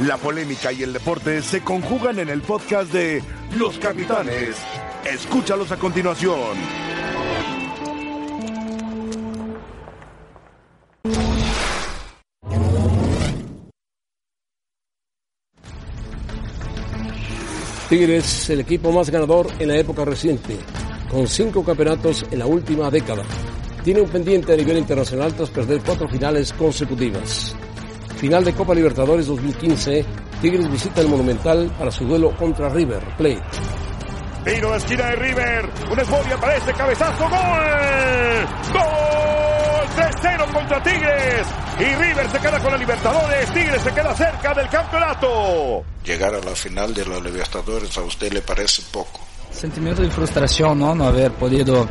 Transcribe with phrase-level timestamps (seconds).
[0.00, 3.22] La polémica y el deporte se conjugan en el podcast de
[3.56, 4.56] Los Capitanes.
[5.04, 6.34] Escúchalos a continuación.
[17.88, 20.58] Tigres, el equipo más ganador en la época reciente,
[21.08, 23.22] con cinco campeonatos en la última década.
[23.84, 27.54] Tiene un pendiente a nivel internacional tras perder cuatro finales consecutivas.
[28.24, 30.02] Final de Copa Libertadores 2015,
[30.40, 33.42] Tigres visita el Monumental para su duelo contra River Plate.
[34.42, 35.70] Tiro de esquina de River.
[35.92, 37.28] Un esbolia para este cabezazo.
[37.28, 38.72] ¡Gol!
[38.72, 40.22] ¡Gol!
[40.22, 41.46] 3-0 contra Tigres.
[41.78, 43.52] Y River se queda con la Libertadores.
[43.52, 45.84] Tigres se queda cerca del campeonato.
[46.02, 49.20] Llegar a la final de la Libertadores a usted le parece poco.
[49.50, 50.94] Sentimiento de frustración, ¿no?
[50.94, 51.86] No haber podido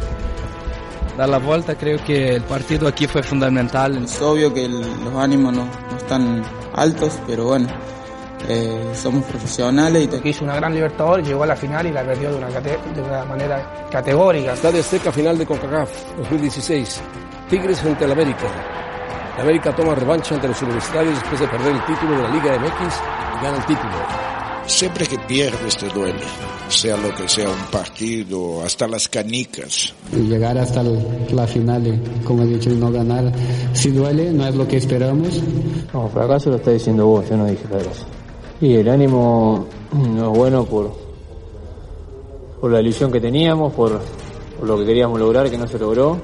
[1.17, 1.76] dar la vuelta.
[1.76, 4.03] Creo que el partido aquí fue fundamental.
[4.03, 7.67] Es obvio que el, los ánimos no, no están altos, pero bueno.
[8.48, 12.30] Eh, somos profesionales y hizo una gran Libertadores, llegó a la final y la perdió
[12.30, 14.53] de una, de una manera categórica.
[14.53, 17.02] Estadio Azteca final de CONCACAF 2016.
[17.50, 18.48] Tigres frente al América.
[19.38, 22.58] La América toma revancha ante los universitarios después de perder el título de la Liga
[22.59, 23.02] MX
[23.39, 24.33] y gana el título.
[24.66, 26.23] Siempre que pierdes te duele,
[26.69, 29.94] sea lo que sea un partido, hasta las canicas.
[30.11, 33.31] Y llegar hasta la final como he dicho, no ganar,
[33.73, 35.42] si duele, no es lo que esperamos.
[35.94, 37.92] No, fracaso lo está diciendo vos, yo no dije verdad.
[38.61, 40.95] Y el ánimo no es bueno por,
[42.61, 44.00] por la ilusión que teníamos, por,
[44.58, 46.17] por lo que queríamos lograr, que no se logró.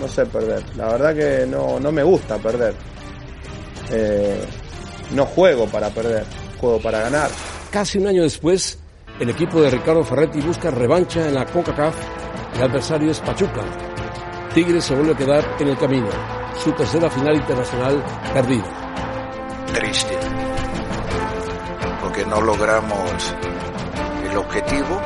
[0.00, 2.74] No sé perder, la verdad que no, no me gusta perder.
[3.90, 4.40] Eh,
[5.14, 6.24] no juego para perder,
[6.60, 7.30] juego para ganar.
[7.72, 8.78] Casi un año después,
[9.18, 11.96] el equipo de Ricardo Ferretti busca revancha en la CONCACAF.
[12.56, 13.62] El adversario es Pachuca.
[14.52, 16.08] Tigres se vuelve a quedar en el camino.
[16.62, 18.64] Su tercera final internacional perdida.
[19.72, 20.18] Triste.
[22.02, 23.34] Porque no logramos
[24.30, 25.00] el objetivo.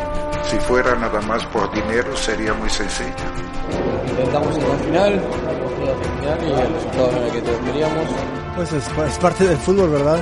[0.51, 3.15] Si fuera nada más por dinero sería muy sencillo.
[4.09, 8.05] Intentamos en la final, final y el resultado era el que todos queríamos.
[8.57, 10.21] Pues es, es parte del fútbol, ¿verdad?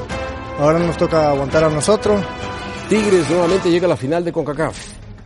[0.59, 2.23] Ahora nos toca aguantar a nosotros.
[2.89, 4.77] Tigres nuevamente llega a la final de CONCACAF,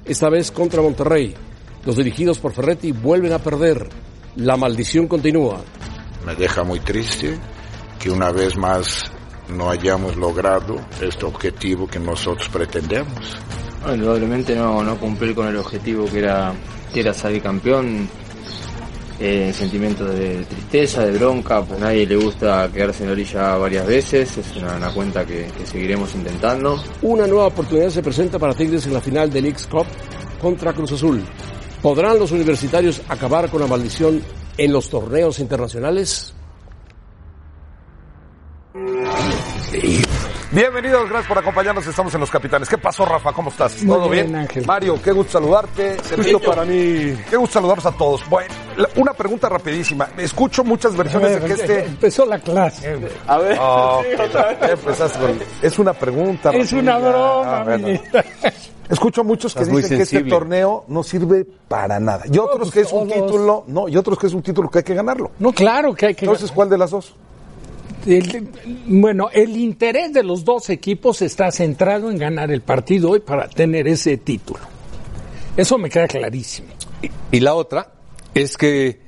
[0.07, 1.35] esta vez contra Monterrey.
[1.85, 3.89] Los dirigidos por Ferretti vuelven a perder.
[4.37, 5.61] La maldición continúa.
[6.25, 7.39] Me deja muy triste
[7.99, 9.11] que una vez más
[9.49, 13.37] no hayamos logrado este objetivo que nosotros pretendemos.
[13.81, 16.55] Bueno, indudablemente no, no cumplir con el objetivo que era,
[16.93, 18.09] que era salir campeón.
[19.21, 23.57] Eh, sentimientos de tristeza, de bronca, pues a nadie le gusta quedarse en la orilla
[23.57, 26.81] varias veces, es una, una cuenta que, que, seguiremos intentando.
[27.03, 29.87] Una nueva oportunidad se presenta para Tigres en la final del X Cup
[30.41, 31.21] contra Cruz Azul.
[31.83, 34.23] ¿Podrán los universitarios acabar con la maldición
[34.57, 36.33] en los torneos internacionales?
[39.73, 40.03] Sí.
[40.51, 41.87] Bienvenidos, gracias por acompañarnos.
[41.87, 42.71] Estamos en Los Capitanes.
[42.71, 43.35] ¿Qué pasó, Rafa?
[43.35, 43.83] ¿Cómo estás?
[43.83, 44.29] Muy ¿Todo bien?
[44.29, 44.65] bien Ángel.
[44.67, 45.99] Mario, qué gusto saludarte.
[46.17, 47.15] Gusto para mí.
[47.29, 48.27] Qué gusto saludarlos a todos.
[48.31, 48.55] Bueno,
[48.97, 50.09] una pregunta rapidísima.
[50.17, 51.85] Escucho muchas versiones ver, de que este...
[51.85, 52.97] Empezó la clase.
[52.97, 53.13] Güey.
[53.27, 53.59] A ver.
[53.61, 54.81] Oh, sí, otra vez.
[54.81, 55.39] Con...
[55.61, 56.51] Es una pregunta.
[56.51, 57.89] Es una broma, ah, bueno.
[58.89, 62.25] Escucho muchos que dicen que este torneo no sirve para nada.
[62.33, 63.27] Y otros que es un todos.
[63.27, 65.31] título, no, y otros que es un título que hay que ganarlo.
[65.39, 67.15] No, claro que hay que Entonces, ¿cuál de las dos?
[68.09, 68.49] El,
[68.87, 73.49] bueno, el interés de los dos equipos está centrado en ganar el partido hoy para
[73.49, 74.61] tener ese título.
[75.57, 76.69] Eso me queda clarísimo.
[77.03, 77.93] Y, y la otra
[78.33, 79.01] es que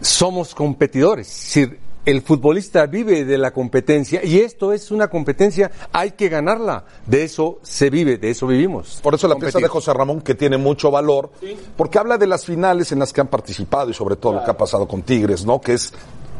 [0.00, 1.28] somos competidores.
[1.28, 6.30] Es decir, el futbolista vive de la competencia y esto es una competencia, hay que
[6.30, 6.86] ganarla.
[7.06, 9.00] De eso se vive, de eso vivimos.
[9.02, 11.54] Por eso la pieza de José Ramón, que tiene mucho valor, ¿Sí?
[11.76, 14.40] porque habla de las finales en las que han participado y sobre todo claro.
[14.40, 15.60] lo que ha pasado con Tigres, ¿no?
[15.60, 15.92] Que es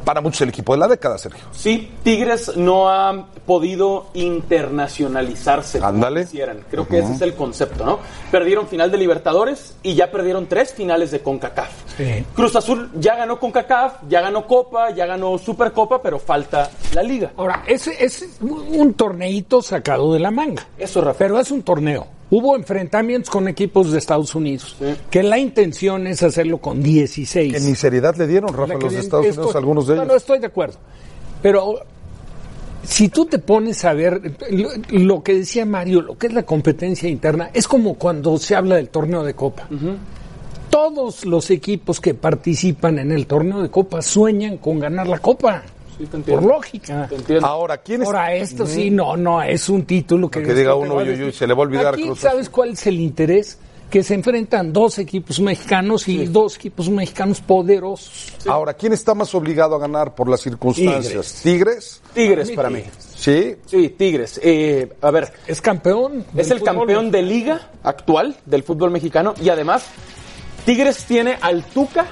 [0.09, 1.45] para muchos el equipo de la década, Sergio.
[1.53, 6.21] Sí, Tigres no ha podido internacionalizarse Ándale.
[6.21, 6.65] como quisieran.
[6.71, 6.89] Creo uh -huh.
[6.89, 7.99] que ese es el concepto, ¿no?
[8.31, 11.69] Perdieron final de Libertadores y ya perdieron tres finales de CONCACAF.
[11.99, 12.25] Sí.
[12.35, 17.33] Cruz Azul ya ganó CONCACAF, ya ganó Copa, ya ganó Supercopa, pero falta la Liga.
[17.37, 20.67] Ahora, ese es un torneito sacado de la manga.
[20.79, 21.33] Eso, Rafael.
[21.33, 22.07] Pero es un torneo.
[22.31, 24.95] Hubo enfrentamientos con equipos de Estados Unidos, sí.
[25.11, 27.55] que la intención es hacerlo con 16.
[27.55, 30.07] Que ni seriedad le dieron, Rafa, los de Estados estoy, Unidos, algunos de ellos.
[30.07, 30.77] No, no, estoy de acuerdo.
[31.41, 31.81] Pero
[32.83, 36.43] si tú te pones a ver lo, lo, que decía Mario, lo que es la
[36.43, 39.67] competencia interna, es como cuando se habla del torneo de Copa.
[39.71, 39.97] Uh -huh.
[40.69, 45.63] Todos los equipos que participan en el torneo de Copa sueñan con ganar la Copa.
[45.99, 47.09] Sí, por lógica.
[47.43, 48.07] Ahora, ¿quién es?
[48.07, 50.43] Ahora, esto sí, no, no, es un título que...
[50.43, 51.95] Que diga uno, yo, yo, se le va a olvidar.
[51.95, 53.59] Aquí, ¿Sabes cuál es el interés?
[53.91, 58.35] que se enfrentan dos equipos mexicanos y dos equipos mexicanos poderosos.
[58.47, 61.41] Ahora, ¿quién está más obligado a ganar por las circunstancias?
[61.43, 62.03] ¿Tigres?
[62.13, 62.85] Tigres para mí.
[63.17, 63.57] Sí.
[63.67, 64.39] Sí, Tigres.
[64.43, 65.33] Eh, a ver.
[65.47, 66.25] Es campeón.
[66.37, 69.87] Es el campeón de liga actual del fútbol mexicano y además
[70.67, 72.07] Tigres tiene al Tuca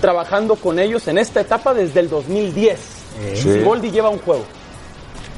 [0.00, 2.99] trabajando con ellos en esta etapa desde el 2010.
[3.34, 3.52] Sí.
[3.52, 4.44] Siboldi lleva un juego.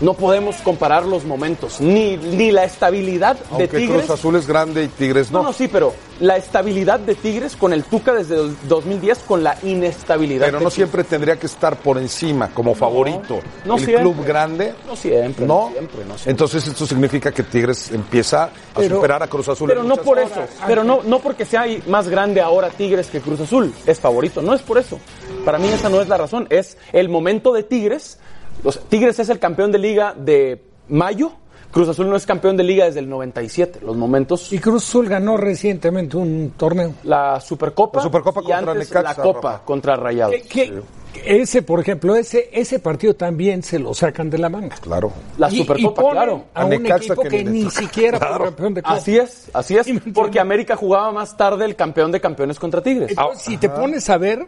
[0.02, 4.02] No podemos comparar los momentos, ni, ni la estabilidad de Tigres.
[4.06, 5.38] Cruz Azul es grande y Tigres no.
[5.38, 9.43] No, no, sí, pero la estabilidad de Tigres con el Tuca desde el 2010 con
[9.44, 10.46] la inestabilidad.
[10.46, 10.75] Pero de no Tigres.
[10.75, 13.40] siempre tendría que estar por encima como favorito.
[13.64, 14.02] no el siempre.
[14.02, 14.75] club grande.
[14.87, 15.66] No siempre, No.
[15.66, 16.31] no siempre, no siempre.
[16.32, 19.69] Entonces esto significa que Tigres empieza a Pero- superar a Cruz Azul.
[19.69, 23.38] Pero no por eso, pero no, no porque sea más grande ahora Tigres que Cruz
[23.40, 24.98] Azul, es favorito, no es por eso.
[25.44, 28.19] Para mí esa no es la razón, es el momento de Tigres.
[28.64, 31.32] Los, Tigres es el campeón de liga de mayo,
[31.70, 34.53] Cruz Azul no es campeón de liga desde el 97, los momentos...
[34.53, 36.93] Y Cruz Azul ganó recientemente un torneo.
[37.05, 39.64] La Supercopa, La Supercopa y contra antes Necaxa, la Copa Rafa.
[39.64, 40.35] contra Rayados.
[40.49, 40.82] Que
[41.25, 44.76] ese, por ejemplo, ese, ese partido también se lo sacan de la manga.
[44.81, 45.12] Claro.
[45.38, 46.44] La Y- y Supercopa, ponen claro.
[46.55, 48.44] A un Necaxa equipo que que, ni siquiera fue Claro.
[48.44, 48.94] campeón de Copa.
[48.94, 53.11] Así es, así es, porque América jugaba más tarde el campeón de campeones contra Tigres.
[53.11, 54.47] Entonces, si te pones a ver,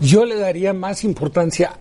[0.00, 1.72] yo le daría más importancia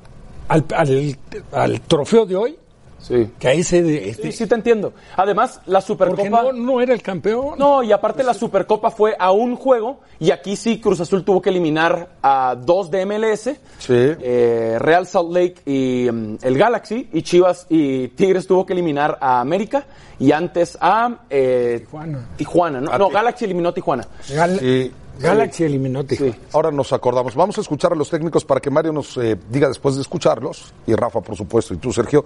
[0.47, 1.17] al, al,
[1.51, 2.57] al trofeo de hoy
[2.99, 3.29] Sí.
[3.37, 4.31] que a ese de este.
[4.31, 4.93] Sí, sí te entiendo.
[5.17, 6.29] Además, la Supercopa...
[6.29, 7.55] no, no era el campeón.
[7.59, 11.41] No, y aparte la Supercopa fue a un juego y aquí sí Cruz Azul tuvo
[11.41, 13.89] que eliminar a dos de MLS, Sí.
[13.93, 19.17] eh, Real Salt Lake y mm, el Galaxy, y Chivas y Tigres tuvo que eliminar
[19.19, 19.85] a América
[20.17, 22.29] y antes a eh, Tijuana.
[22.37, 22.89] Tijuana, ¿no?
[22.89, 24.07] A No, Galaxy eliminó a Tijuana.
[24.29, 24.93] Gal- Sí.
[25.19, 26.03] Galaxy eliminó.
[26.51, 27.35] Ahora nos acordamos.
[27.35, 30.73] Vamos a escuchar a los técnicos para que Mario nos eh, diga después de escucharlos,
[30.87, 32.25] y Rafa, por supuesto, y tú, Sergio,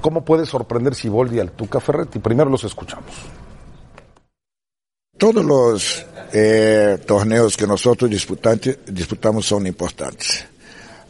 [0.00, 2.18] cómo puede sorprender Siboldi al Tuca Ferretti.
[2.20, 3.12] Primero los escuchamos.
[5.18, 10.44] Todos los eh, torneos que nosotros disputante- disputamos son importantes.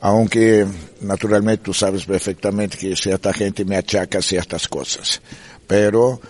[0.00, 0.66] Aunque
[1.02, 5.22] naturalmente tú sabes perfectamente que cierta gente me achaca ciertas cosas.
[5.66, 6.20] Pero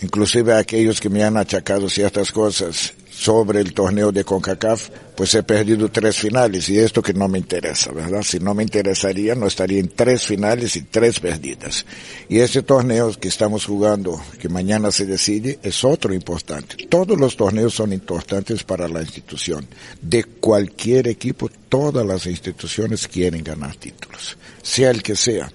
[0.00, 5.42] inclusive aquellos que me han achacado ciertas cosas sobre el torneo de CONCACAF, pues he
[5.42, 8.22] perdido tres finales y esto que no me interesa, ¿verdad?
[8.22, 11.86] Si no me interesaría, no estaría en tres finales y tres perdidas.
[12.28, 16.76] Y este torneo que estamos jugando, que mañana se decide, es otro importante.
[16.88, 19.66] Todos los torneos son importantes para la institución.
[20.02, 25.50] De cualquier equipo, todas las instituciones quieren ganar títulos, sea el que sea.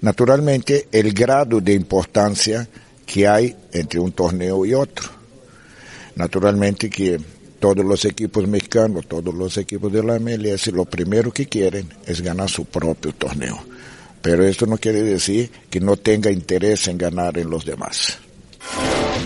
[0.00, 2.68] Naturalmente, el grado de importancia
[3.04, 5.19] que hay entre un torneo y otro.
[6.16, 7.18] Naturalmente que
[7.58, 12.20] todos los equipos mexicanos, todos los equipos de la MLS, lo primero que quieren es
[12.20, 13.58] ganar su propio torneo.
[14.22, 18.18] Pero esto no quiere decir que no tenga interés en ganar en los demás.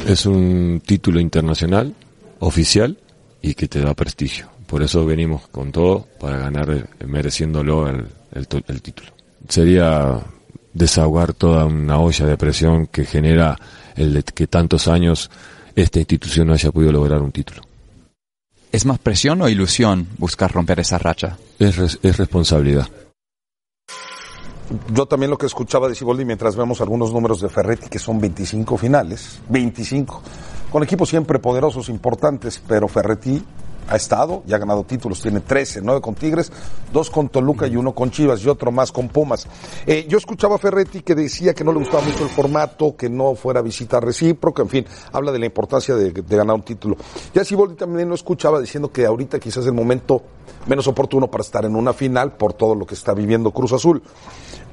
[0.06, 1.94] Es un título internacional,
[2.40, 2.98] oficial,
[3.40, 4.48] y que te da prestigio.
[4.66, 9.10] Por eso venimos con todo para ganar, eh, mereciéndolo el, el el título.
[9.48, 10.20] Sería
[10.72, 13.58] desahogar toda una olla de presión que genera
[13.96, 15.30] el de que tantos años
[15.76, 17.62] esta institución no haya podido lograr un título.
[18.72, 21.38] ¿Es más presión o ilusión buscar romper esa racha?
[21.58, 22.88] Es, res- es responsabilidad.
[24.92, 28.18] Yo también lo que escuchaba de Siboldi mientras vemos algunos números de Ferretti, que son
[28.18, 30.22] 25 finales, 25,
[30.72, 33.42] con equipos siempre poderosos, importantes, pero Ferretti
[33.88, 36.50] ha estado y ha ganado títulos, tiene 13, 9 con Tigres,
[36.92, 39.46] 2 con Toluca y uno con Chivas y otro más con Pumas.
[39.86, 43.08] Eh, yo escuchaba a Ferretti que decía que no le gustaba mucho el formato, que
[43.08, 46.96] no fuera visita recíproca, en fin, habla de la importancia de, de ganar un título.
[47.34, 50.22] Ya Siboldi también lo escuchaba diciendo que ahorita quizás el momento
[50.66, 54.02] menos oportuno para estar en una final por todo lo que está viviendo Cruz Azul.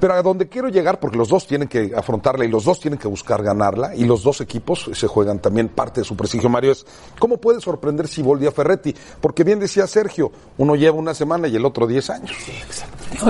[0.00, 2.98] Pero a donde quiero llegar, porque los dos tienen que afrontarla y los dos tienen
[2.98, 6.72] que buscar ganarla, y los dos equipos se juegan también parte de su prestigio, Mario,
[6.72, 6.84] es
[7.20, 11.54] cómo puede sorprender Siboldi a Ferretti, porque bien decía Sergio, uno lleva una semana y
[11.54, 12.32] el otro 10 años.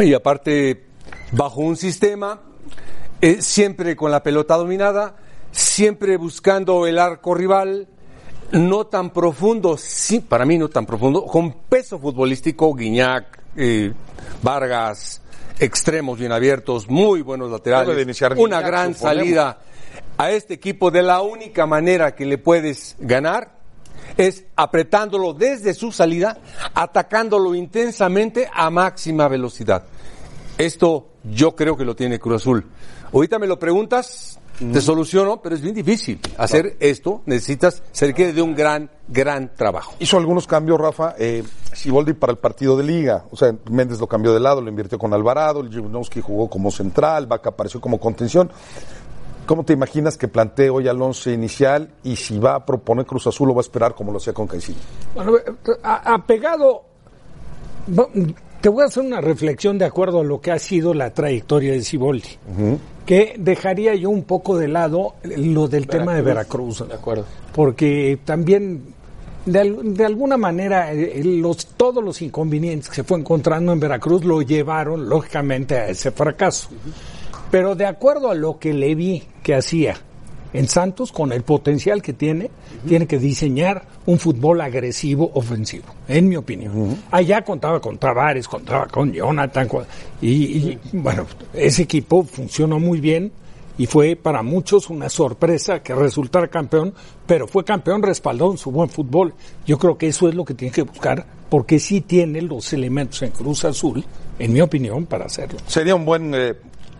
[0.00, 0.86] Y aparte,
[1.32, 2.40] bajo un sistema,
[3.20, 5.16] eh, siempre con la pelota dominada,
[5.50, 7.88] siempre buscando el arco rival,
[8.52, 13.92] no tan profundo, sí, para mí no tan profundo, con peso futbolístico, Guiñac, eh,
[14.42, 15.20] Vargas,
[15.58, 19.20] extremos bien abiertos, muy buenos laterales, de iniciar una Guiñac, gran suponemos.
[19.20, 19.58] salida
[20.18, 23.62] a este equipo de la única manera que le puedes ganar
[24.16, 26.38] es apretándolo desde su salida,
[26.74, 29.84] atacándolo intensamente a máxima velocidad.
[30.58, 32.66] Esto yo creo que lo tiene Cruz Azul.
[33.12, 34.38] Ahorita me lo preguntas,
[34.70, 36.20] te soluciono, pero es bien difícil.
[36.36, 39.94] Hacer esto necesitas ser que de un gran, gran trabajo.
[39.98, 41.42] Hizo algunos cambios, Rafa, eh,
[41.72, 44.98] Siboldi para el partido de liga, o sea, Méndez lo cambió de lado, lo invirtió
[44.98, 48.50] con Alvarado, el Jibnowski jugó como central, Vaca apareció como contención.
[49.46, 53.26] ¿Cómo te imaginas que plantee hoy al once inicial y si va a proponer Cruz
[53.26, 54.78] Azul o va a esperar como lo hacía con Caicillo?
[55.14, 55.32] Bueno,
[55.82, 56.84] apegado,
[58.60, 61.72] te voy a hacer una reflexión de acuerdo a lo que ha sido la trayectoria
[61.72, 62.38] de Siboldi,
[63.06, 66.86] que dejaría yo un poco de lado lo del tema de Veracruz.
[66.86, 67.24] De acuerdo.
[67.52, 68.82] Porque también,
[69.44, 74.24] de, de alguna manera, eh, los, todos los inconvenientes que se fue encontrando en Veracruz
[74.24, 76.68] lo llevaron, lógicamente, a ese fracaso.
[77.50, 79.96] Pero de acuerdo a lo que le vi que hacía
[80.52, 82.50] en Santos, con el potencial que tiene,
[82.86, 86.98] tiene que diseñar un fútbol agresivo ofensivo, en mi opinión.
[87.10, 89.84] Allá contaba con Tavares, contaba con Jonathan, con-
[90.20, 93.32] y, y, bueno, ese equipo funcionó muy bien
[93.78, 96.92] y fue para muchos una sorpresa que resultara campeón,
[97.26, 99.32] pero fue campeón respaldado en su buen fútbol.
[99.66, 103.22] Yo creo que eso es lo que tiene que buscar, porque sí tiene los elementos
[103.22, 104.04] en Cruz Azul,
[104.38, 105.58] en mi opinión, para hacerlo.
[105.66, 106.54] Sería un buen eh,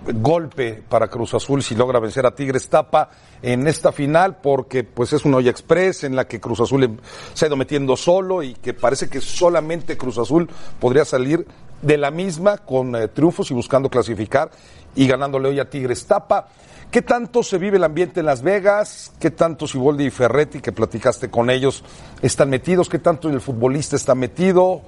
[0.06, 5.12] golpe para Cruz Azul si logra vencer a Tigres Tapa en esta final porque pues
[5.12, 6.97] es una olla express en la que Cruz Azul em-
[7.35, 10.49] se ha ido metiendo solo y que parece que solamente Cruz Azul
[10.80, 11.47] podría salir
[11.82, 14.50] de la misma con eh, triunfos y buscando clasificar
[14.94, 16.49] y ganándole hoy a Tigres Tapa.
[16.90, 19.12] ¿Qué tanto se vive el ambiente en Las Vegas?
[19.18, 21.82] ¿Qué tanto Siboldi y Ferretti, que platicaste con ellos,
[22.21, 22.88] están metidos?
[22.90, 24.82] ¿Qué tanto el futbolista está metido?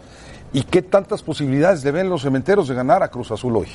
[0.53, 3.69] ¿Y qué tantas posibilidades le ven los cementeros de ganar a Cruz Azul hoy?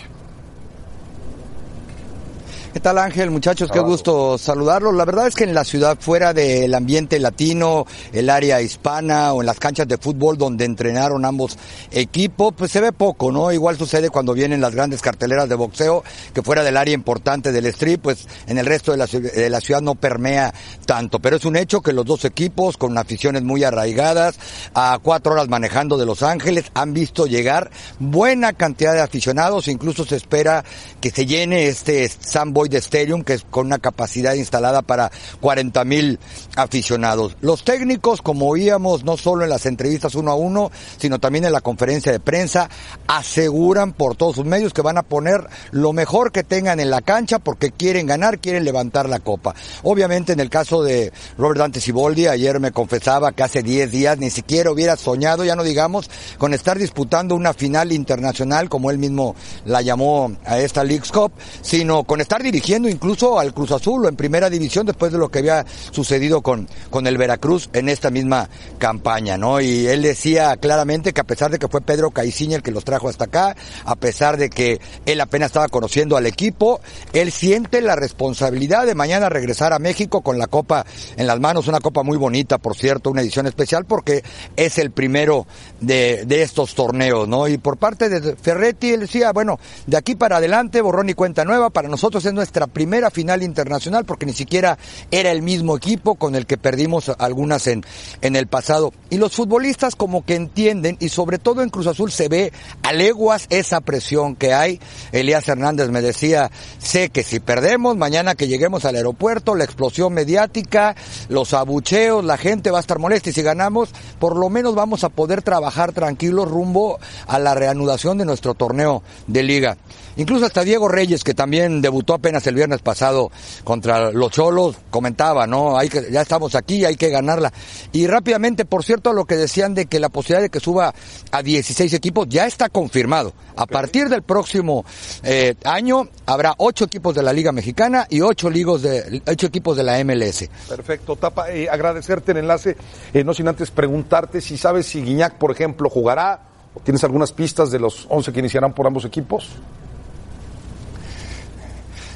[2.71, 3.71] ¿Qué tal Ángel, muchachos?
[3.71, 4.93] Qué gusto saludarlos.
[4.93, 9.41] La verdad es que en la ciudad, fuera del ambiente latino, el área hispana o
[9.41, 11.57] en las canchas de fútbol donde entrenaron ambos
[11.89, 13.51] equipos, pues se ve poco, ¿no?
[13.51, 17.65] Igual sucede cuando vienen las grandes carteleras de boxeo, que fuera del área importante del
[17.65, 20.53] strip, pues en el resto de la, de la ciudad no permea
[20.85, 21.17] tanto.
[21.17, 24.37] Pero es un hecho que los dos equipos, con aficiones muy arraigadas,
[24.75, 30.05] a cuatro horas manejando de Los Ángeles, han visto llegar buena cantidad de aficionados, incluso
[30.05, 30.63] se espera
[30.99, 35.83] que se llene este Sam Boyd Stadium, que es con una capacidad instalada para 40
[35.85, 36.19] mil
[36.55, 37.37] aficionados.
[37.41, 41.51] Los técnicos, como oíamos no solo en las entrevistas uno a uno, sino también en
[41.51, 42.69] la conferencia de prensa,
[43.07, 47.01] aseguran por todos sus medios que van a poner lo mejor que tengan en la
[47.01, 49.55] cancha porque quieren ganar, quieren levantar la copa.
[49.83, 54.17] Obviamente en el caso de Robert Dante Siboldi, ayer me confesaba que hace 10 días
[54.17, 58.97] ni siquiera hubiera soñado, ya no digamos, con estar disputando una final internacional, como él
[58.97, 61.31] mismo la llamó a esta League's Cup,
[61.61, 65.29] sino con estar dirigiendo incluso al Cruz Azul o en primera división después de lo
[65.29, 69.61] que había sucedido con, con el Veracruz en esta misma campaña, ¿no?
[69.61, 72.83] Y él decía claramente que a pesar de que fue Pedro Caiciña el que los
[72.83, 73.55] trajo hasta acá,
[73.85, 76.81] a pesar de que él apenas estaba conociendo al equipo,
[77.13, 81.67] él siente la responsabilidad de mañana regresar a México con la copa en las manos,
[81.67, 84.23] una copa muy bonita, por cierto, una edición especial porque
[84.55, 85.45] es el primero
[85.79, 87.47] de, de estos torneos, ¿no?
[87.47, 91.45] Y por parte de Ferretti, él decía, bueno, de aquí para adelante, borrón y cuenta
[91.45, 94.77] nueva, para nosotros es nuestra primera final internacional porque ni siquiera
[95.11, 97.83] era el mismo equipo con el que perdimos algunas en,
[98.21, 98.93] en el pasado.
[99.09, 102.93] Y los futbolistas como que entienden, y sobre todo en Cruz Azul se ve a
[102.93, 104.79] leguas esa presión que hay.
[105.11, 110.13] Elías Hernández me decía, sé que si perdemos, mañana que lleguemos al aeropuerto, la explosión
[110.13, 110.95] mediática,
[111.27, 115.03] los abucheos, la gente va a estar molesta y si ganamos, por lo menos vamos
[115.03, 119.77] a poder trabajar tranquilos rumbo a la reanudación de nuestro torneo de liga.
[120.17, 123.31] Incluso hasta Diego Reyes, que también debutó apenas el viernes pasado
[123.63, 125.77] contra los Cholos, comentaba, ¿no?
[125.77, 127.51] Hay que, ya estamos aquí, hay que ganarla.
[127.91, 130.93] Y rápidamente, por cierto, lo que decían de que la posibilidad de que suba
[131.31, 133.33] a 16 equipos ya está confirmado.
[133.55, 134.85] A partir del próximo
[135.23, 139.75] eh, año habrá ocho equipos de la Liga Mexicana y ocho, ligos de, ocho equipos
[139.77, 140.49] de la MLS.
[140.67, 141.51] Perfecto, Tapa.
[141.51, 142.77] Eh, agradecerte el enlace,
[143.13, 146.49] eh, no sin antes preguntarte si sabes si Guiñac, por ejemplo, jugará
[146.83, 149.49] tienes algunas pistas de los 11 que iniciarán por ambos equipos.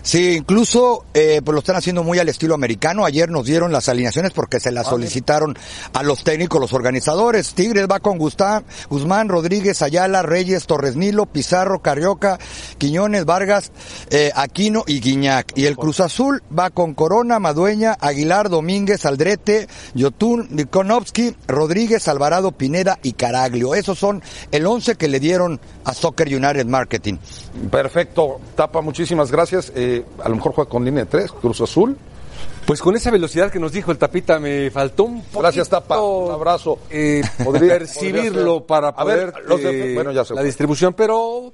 [0.04, 3.06] Sí, incluso eh, pues lo están haciendo muy al estilo americano.
[3.06, 5.58] Ayer nos dieron las alineaciones porque se las solicitaron
[5.94, 7.54] a los técnicos, los organizadores.
[7.54, 12.38] Tigres va con Gustán, Guzmán, Rodríguez, Ayala, Reyes, Torres Nilo, Pizarro, Carioca,
[12.78, 13.72] Quiñones, Vargas,
[14.10, 15.54] eh, Aquino y Guiñac.
[15.56, 22.52] Y el Cruz Azul va con Corona, Madueña, Aguilar, Domínguez, Aldrete, Yotun, Nikonovsky, Rodríguez, Alvarado,
[22.52, 23.74] Pineda y Caraglio.
[23.74, 27.16] Esos son el once que le dieron a Soccer United Marketing.
[27.72, 29.72] Perfecto, Tapa, muchísimas gracias.
[29.76, 29.93] Eh,
[30.24, 31.98] a lo mejor juega con línea de tres, Cruz Azul.
[32.66, 36.02] Pues con esa velocidad que nos dijo el Tapita me faltó un poquito, Gracias, Tapa.
[36.02, 36.80] Un abrazo.
[36.90, 40.42] eh, Podría- percibirlo podría para A ver, poder los de- eh, bueno, ya se la
[40.44, 41.52] distribución, pero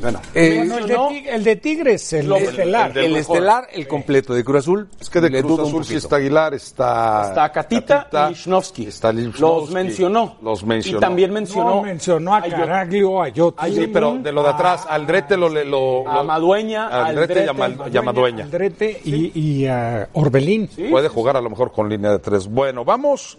[0.00, 2.96] Bueno, Eh, el, de Tig- el de Tigres, el Lo- estelar.
[2.96, 4.88] El, estelar, el completo de Cruz Azul.
[5.00, 7.28] Es que de le Cruz Azul sí está Aguilar, está...
[7.28, 8.86] Está Catita, y Lichnowsky.
[8.86, 9.74] Está Los Lichnowsky.
[9.74, 10.36] mencionó.
[10.42, 10.98] Los mencionó.
[10.98, 13.72] Y también mencionó No, mencionó a Caraglio, a Yotun.
[13.74, 15.48] Sí, pero de lo de atrás, Aldrete lo...
[15.48, 18.44] lo, lo A Madueña, Aldrete a Aldrete, y a Madueña.
[18.44, 20.68] Aldrete y, y a Orbelín.
[20.90, 22.46] Puede jugar a lo mejor con línea de tres.
[22.48, 23.38] Bueno, vamos.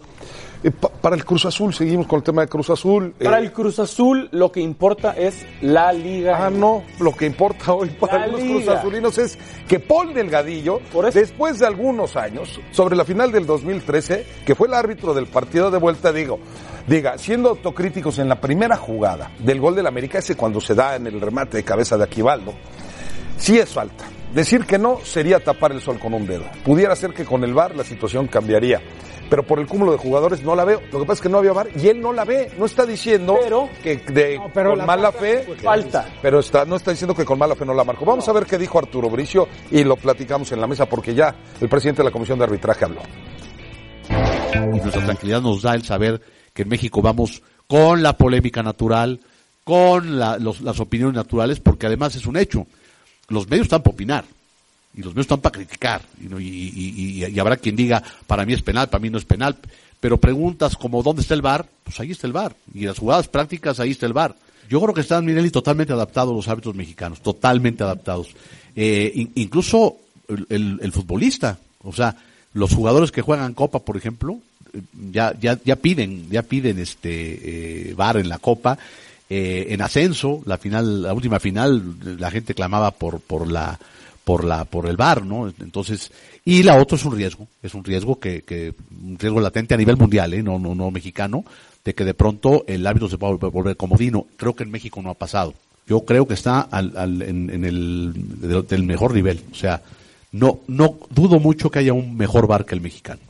[0.64, 3.14] Eh, pa- para el Cruz Azul, seguimos con el tema de Cruz Azul.
[3.22, 6.46] Para Eh, el Cruz Azul lo que importa es la liga.
[6.46, 8.40] Ah, no, lo que importa hoy para los.
[8.40, 9.38] Cruz Azulinos es
[9.68, 10.80] que Paul Delgadillo,
[11.14, 15.70] después de algunos años, sobre la final del 2013, que fue el árbitro del partido
[15.70, 16.38] de vuelta, digo,
[16.86, 20.96] diga, siendo autocríticos en la primera jugada del gol del América, ese cuando se da
[20.96, 22.54] en el remate de cabeza de Aquivaldo,
[23.36, 24.04] sí es falta.
[24.34, 26.44] Decir que no sería tapar el sol con un dedo.
[26.62, 28.82] Pudiera ser que con el VAR la situación cambiaría.
[29.30, 30.80] Pero por el cúmulo de jugadores no la veo.
[30.90, 32.50] Lo que pasa es que no había VAR y él no la ve.
[32.58, 33.36] No está diciendo
[33.82, 35.46] que de, pero con la mala fe.
[35.62, 36.08] Falta.
[36.22, 38.04] Pero está, no está diciendo que con mala fe no la marcó.
[38.04, 41.34] Vamos a ver qué dijo Arturo Bricio y lo platicamos en la mesa porque ya
[41.60, 43.00] el presidente de la Comisión de Arbitraje habló.
[44.54, 46.20] y nuestra tranquilidad nos da el saber
[46.54, 49.20] que en México vamos con la polémica natural,
[49.64, 52.66] con la- los- las opiniones naturales, porque además es un hecho.
[53.28, 54.24] Los medios están para opinar
[54.98, 56.02] y los medios están para criticar
[56.38, 59.56] y, y- habrá quien diga para mí es penal, para mí no es penal,
[60.00, 61.66] pero preguntas como ¿dónde está el bar?
[61.84, 64.34] Pues ahí está el bar y las jugadas prácticas ahí está el bar.
[64.68, 68.28] Yo creo que están, Mireli, totalmente adaptados los árbitros mexicanos, totalmente adaptados.
[68.76, 69.96] Eh, in- incluso
[70.50, 72.14] el futbolista, o sea,
[72.52, 74.38] los jugadores que juegan Copa, por ejemplo,
[74.74, 78.76] eh, ya, ya, ya piden, ya piden este eh, VAR en la Copa.
[79.30, 83.78] Eh, en ascenso, la final, la última final, la gente clamaba por, por la,
[84.28, 85.48] por la, por el VAR, ¿no?
[85.48, 86.12] Entonces,
[86.44, 89.78] y la otra es un riesgo, es un riesgo que, que, un riesgo latente a
[89.78, 90.42] nivel mundial, ¿eh?
[90.42, 91.46] No, no, no mexicano,
[91.82, 94.26] de que de pronto el árbitro se pueda volver, volver comodino.
[94.36, 95.54] Creo que en México no ha pasado.
[95.86, 99.40] Yo creo que está al, al- en, en el, del- del mejor nivel.
[99.50, 99.80] O sea,
[100.32, 103.20] no, no dudo mucho que haya un mejor bar que el mexicano.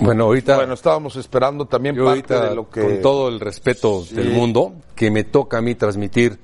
[0.00, 0.56] Bueno, ahorita.
[0.56, 2.82] Bueno, estábamos esperando también parte ahorita, de lo que.
[2.82, 4.14] con todo el respeto Sí.
[4.16, 6.38] del mundo, que me toca a mí transmitir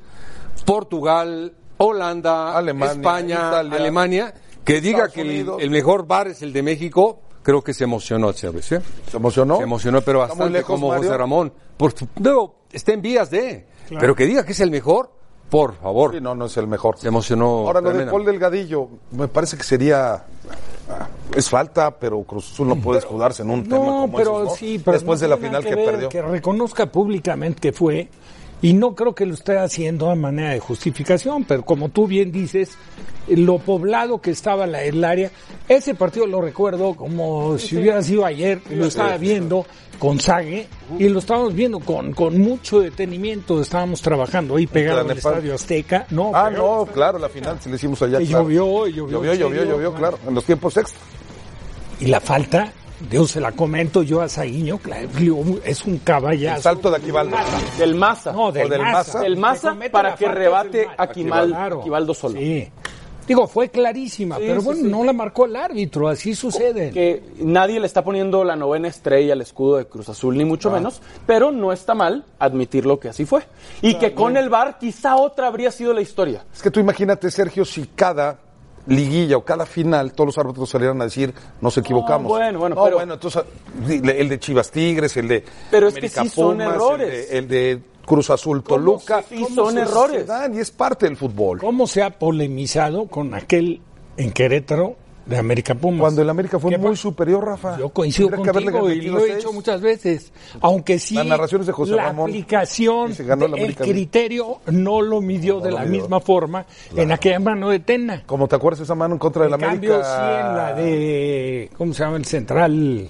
[0.65, 6.53] Portugal, Holanda, Alemania, España, Italia, Alemania, que diga Estados que el, mejor bar es el
[6.53, 8.83] de México, creo que se emocionó Chávez, ¿eh?
[9.11, 9.57] ¿Se emocionó?
[9.57, 11.05] Se emocionó, pero ¿Está muy bastante lejos, como Mario?
[11.05, 11.53] José Ramón.
[11.77, 14.01] Por, no, está en vías de, Claro.
[14.01, 15.11] pero que diga que es el mejor,
[15.51, 16.13] por favor.
[16.15, 16.99] Sí, no, no es el mejor.
[16.99, 17.67] Se emocionó.
[17.67, 18.07] Ahora, lo de.
[18.07, 20.25] Paul Delgadillo, me parece que sería.
[21.35, 24.49] Es falta, pero Cruz Azul no puede escudarse en un tema No, como pero esos,
[24.49, 24.55] ¿no?
[24.57, 26.09] sí, pero Después no de la final que, ver, perdió.
[26.09, 28.09] Que reconozca públicamente que fue,
[28.63, 32.31] y no creo que lo esté haciendo a manera de justificación, pero como tú bien
[32.33, 32.71] dices,
[33.29, 35.31] lo poblado que estaba la- el área,
[35.69, 39.67] ese partido lo recuerdo como si hubiera sido ayer, lo estaba viendo
[39.99, 40.67] con Sague,
[40.99, 45.11] y lo estábamos viendo con, con mucho detenimiento, estábamos trabajando ahí pegado al.
[45.17, 48.21] Estadio Azteca, no, Ah, no, claro, la final se le hicimos allá.
[48.21, 48.45] Y claro.
[48.45, 50.99] llovió, y llovió, Llovió, llovió, llovió, claro, en los tiempos extra.
[52.01, 52.73] Y la falta,
[53.11, 55.09] Dios se la comento yo a Saguiño, claro,
[55.65, 56.57] es un caballazo.
[56.57, 57.37] El salto de Aquivaldo.
[57.79, 58.33] Del Maza.
[58.33, 59.21] No, del, O del Maza.
[59.21, 61.83] Del Maza para que rebate a Quimal- Claro.
[61.83, 62.39] Quivaldo solo.
[62.39, 62.69] Sí.
[63.27, 64.89] Digo, fue clarísima, Sí, pero sí, bueno, sí.
[64.91, 66.91] no la marcó el árbitro, así sucede.
[66.91, 70.71] Que nadie le está poniendo la novena estrella al escudo de Cruz Azul, ni mucho
[70.71, 70.73] Ah.
[70.75, 73.43] menos, pero no está mal admitirlo que así fue.
[73.81, 76.45] Y que con el VAR quizá otra habría sido la historia.
[76.53, 78.39] Es que tú imagínate, Sergio, si cada
[78.87, 82.25] liguilla o cada final todos los árbitros salieran a decir nos equivocamos.
[82.25, 83.45] No, bueno, bueno, No, pero- bueno, entonces
[83.89, 87.31] el de Chivas Tigres, el de Pero es que sí son errores.
[87.31, 89.23] El de, el de Cruz Azul Toluca.
[89.29, 90.27] sí ¿Cómo son errores?
[90.53, 91.59] y es parte del fútbol.
[91.61, 93.81] ¿Cómo se ha polemizado con aquel
[94.17, 96.01] en Querétaro de América Pumas?
[96.01, 97.79] Cuando el América fue ¿Qué muy superior, Rafa.
[97.79, 100.33] Yo coincido contigo y lo he dicho muchas veces.
[100.61, 102.31] Aunque sí, Las narraciones de José la Ramón.
[102.31, 106.01] aplicación, se ganó el el criterio no lo midió de lo la midió.
[106.03, 108.23] misma forma en aquella mano de Tena.
[108.27, 109.71] Como te acuerdas esa mano en contra del América.
[109.73, 112.17] cambio, sí en la de, ¿cómo se llama?
[112.17, 113.09] El central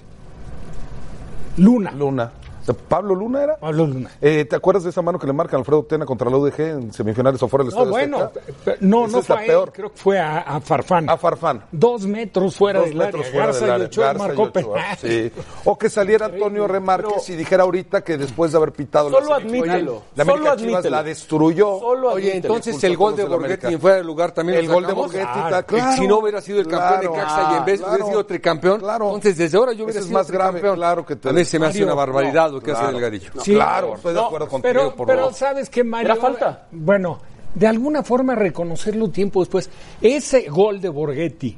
[1.57, 1.91] Luna.
[1.93, 2.33] Luna.
[2.89, 3.57] ¿Pablo Luna era?
[3.57, 4.11] Pablo Luna.
[4.21, 6.93] Eh, ¿Te acuerdas de esa mano que le marca Alfredo Tena contra la UDG en
[6.93, 8.77] semifinales o fuera del No, Estadio bueno, Azteca?
[8.81, 9.73] no, Esa no fue a él, peor.
[9.73, 11.11] creo que fue a, a Farfán.
[11.11, 11.65] A Farfán.
[11.73, 13.31] Dos metros fuera Dos del metros área.
[13.33, 13.87] fuera Garza del y área.
[13.87, 14.53] Ochoa Garza y marcó
[15.01, 15.33] sí.
[15.65, 19.37] O que saliera Antonio Remárquez y dijera ahorita que después de haber pitado Solo la
[19.39, 21.79] semifinal, admítelo, la América solo Chivas la destruyó.
[21.81, 24.93] Solo Oye, entonces el gol de Borghetti fuera de lugar también El gol de.
[24.93, 25.45] Borghetti, Claro.
[25.49, 25.97] está claro.
[25.97, 27.13] Si no hubiera sido el campeón Claro.
[27.13, 29.05] de Caxa y en vez hubiera sido tricampeón, Claro.
[29.07, 31.45] entonces desde ahora yo hubiera Ese es sido más grave, claro que te- A mí
[31.45, 32.87] se me hace una barbaridad lo que claro.
[32.87, 33.31] hace Delgadillo.
[33.43, 33.53] Sí.
[33.55, 34.73] Claro, estoy de No, acuerdo contigo.
[34.73, 35.33] Pero, por pero.
[35.33, 36.13] ¿sabes qué, Mario?
[36.13, 36.67] Era falta.
[36.71, 37.21] Bueno,
[37.55, 39.69] de alguna forma reconocerlo tiempo después.
[40.01, 41.57] Ese gol de Borghetti,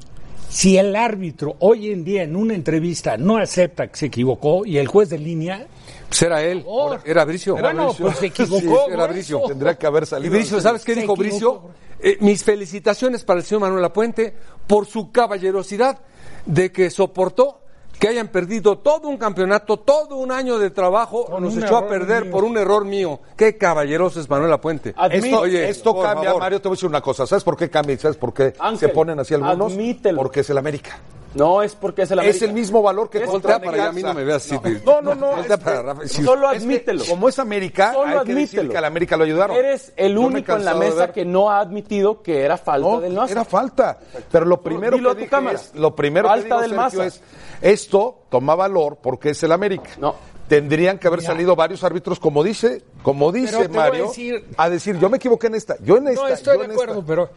[0.49, 4.79] Si el árbitro hoy en día en una entrevista no acepta que se equivocó y
[4.79, 5.67] el juez de línea,
[6.09, 6.65] Pues era él,
[7.05, 7.57] era Bricio.
[7.59, 8.07] Era Bueno, Bricio.
[8.07, 9.07] pues se equivocó, Sí, era.
[9.09, 9.41] Bricio.
[9.49, 10.33] Tendría que haber Y salido.
[10.33, 11.17] Bricio, ¿sabes qué dijo.
[11.17, 11.63] Bricio?
[11.99, 14.35] Eh, mis felicitaciones para el señor Manuel Lapuente
[14.67, 15.99] por su caballerosidad
[16.47, 17.61] de que soportó
[18.05, 22.25] que hayan perdido todo un campeonato, todo un año de trabajo, nos echó a perder
[22.25, 22.33] mío.
[22.33, 23.19] por un error mío.
[23.35, 24.95] Qué caballeroso es Manuel Lapuente.
[25.11, 26.43] Esto, Oye, esto cambia, favor.
[26.43, 27.27] Mario, te voy a decir una cosa.
[27.27, 29.73] ¿Sabes por qué cambia y sabes por qué Ángel, se ponen así algunos?
[29.73, 30.19] admítelo.
[30.19, 30.99] Porque es el América.
[31.35, 32.45] No es porque es el Es América.
[32.45, 34.57] el mismo valor que Es contra para allá, a mí no me veas así.
[34.87, 35.33] No, no, no.
[35.35, 36.23] Voltea es para que- Rafa, sí.
[36.23, 37.05] Solo es que admítelo.
[37.07, 38.71] como es América, Solo hay que decir admítelo.
[38.71, 39.57] que al América lo ayudaron.
[39.57, 43.15] Eres el único en la mesa que no ha admitido que era falta No, del
[43.15, 43.33] Maza.
[43.33, 43.99] era falta.
[44.31, 45.59] Pero lo primero dilo a que tu dije cámara.
[45.59, 47.21] es, lo primero Falta que digo, del Sergio, es,
[47.65, 49.91] esto toma valor porque es el América.
[49.99, 50.15] No.
[50.49, 54.99] Tendrían que haber salido varios árbitros, como dice, como dice a Mario, decir- a decir,
[54.99, 57.07] yo me equivoqué en esta, yo en esta, no estoy yo de en acuerdo, esta.
[57.07, 57.31] pero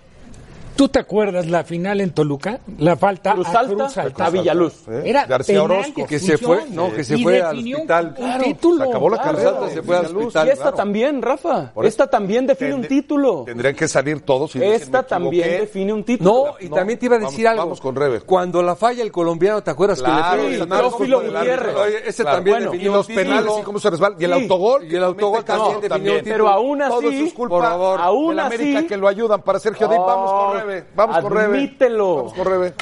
[0.77, 2.59] ¿tú te acuerdas la final en Toluca?
[2.77, 4.25] La falta Cruz a Cruz Alta.
[4.25, 4.87] a Villaluz.
[4.87, 5.01] ¿eh?
[5.05, 6.05] Era García penal Orozco.
[6.05, 8.05] Que se fue, no, que se fue al hospital.
[8.07, 8.83] un Claro, título.
[8.83, 9.37] se acabó la Claro.
[9.37, 9.69] carrera.
[9.73, 10.47] se fue al hospital.
[10.47, 10.77] Y esta claro.
[10.77, 11.71] también, Rafa.
[11.73, 13.43] Por eso- Esta también define un título.
[13.45, 16.45] Tendrían que salir todos y Esta también define un título.
[16.47, 17.63] No, y No, también te iba a vamos- decir algo.
[17.63, 18.21] vamos con Rebe.
[18.21, 21.21] Cuando la falla el colombiano, ¿te acuerdas Claro, que le Teófilo?
[21.21, 21.75] Gutiérrez.
[22.05, 24.15] Ese Claro, también definió y los penales y cómo se resbala.
[24.19, 24.85] Y el autogol.
[24.85, 26.35] y el autogol también definió un título.
[26.35, 30.01] Pero aún así, por favor, aún del América así- que lo ayudan para Sergio Díaz.
[30.05, 30.85] Vamos con Oh, Rebe.
[30.95, 31.57] Vamos con Rebe.
[31.57, 32.15] admítelo.
[32.17, 32.73] Vamos con Rebe.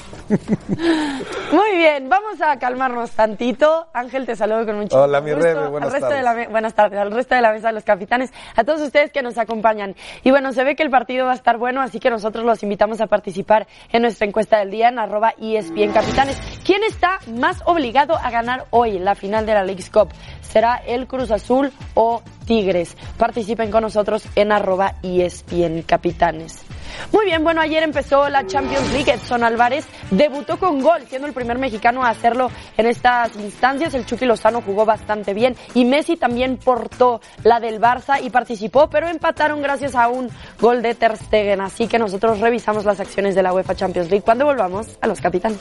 [1.52, 3.88] Muy bien, vamos a calmarnos tantito.
[3.94, 5.46] Ángel, te saludo con mucho Hola, mi gusto.
[5.46, 6.18] Rebe, buenas Al resto tardes.
[6.18, 9.12] de la buenas tardes, al resto de la mesa de los capitanes, a todos ustedes
[9.12, 9.96] que nos acompañan.
[10.24, 12.62] Y bueno, se ve que el partido va a estar bueno, así que nosotros los
[12.64, 16.38] invitamos a participar en nuestra encuesta del día en arroba E ESPN Capitanes.
[16.66, 20.10] ¿Quién está más obligado a ganar hoy la final de la League's Cup?
[20.42, 22.96] ¿Será el Cruz Azul o Tigres?
[23.18, 26.64] Participen con nosotros en arroba ESPN Capitanes.
[27.12, 29.12] Muy bien, bueno, ayer empezó la Champions League.
[29.12, 33.94] Edson Álvarez debutó con gol, siendo el primer mexicano a hacerlo en estas instancias.
[33.94, 38.90] El Chucky Lozano jugó bastante bien y Messi también portó la del Barça y participó,
[38.90, 40.30] pero empataron gracias a un
[40.60, 41.62] gol de Ter Stegen.
[41.62, 45.20] Así que nosotros revisamos las acciones de la UEFA Champions League cuando volvamos a los
[45.22, 45.60] capitanes.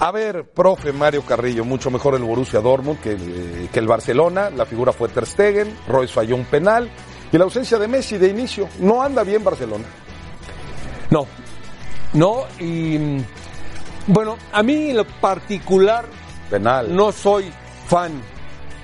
[0.00, 4.48] A ver, profe Mario Carrillo, mucho mejor el Borussia Dortmund que, el- que el Barcelona.
[4.50, 6.90] La figura fue Ter Stegen, Royce falló un penal
[7.30, 8.66] y la ausencia de Messi de inicio.
[8.78, 9.84] No anda bien Barcelona.
[11.10, 11.26] No,
[12.14, 12.98] no, y
[14.06, 16.06] bueno, a mí en lo particular
[16.48, 16.94] Penal.
[16.94, 17.50] no soy
[17.86, 18.12] fan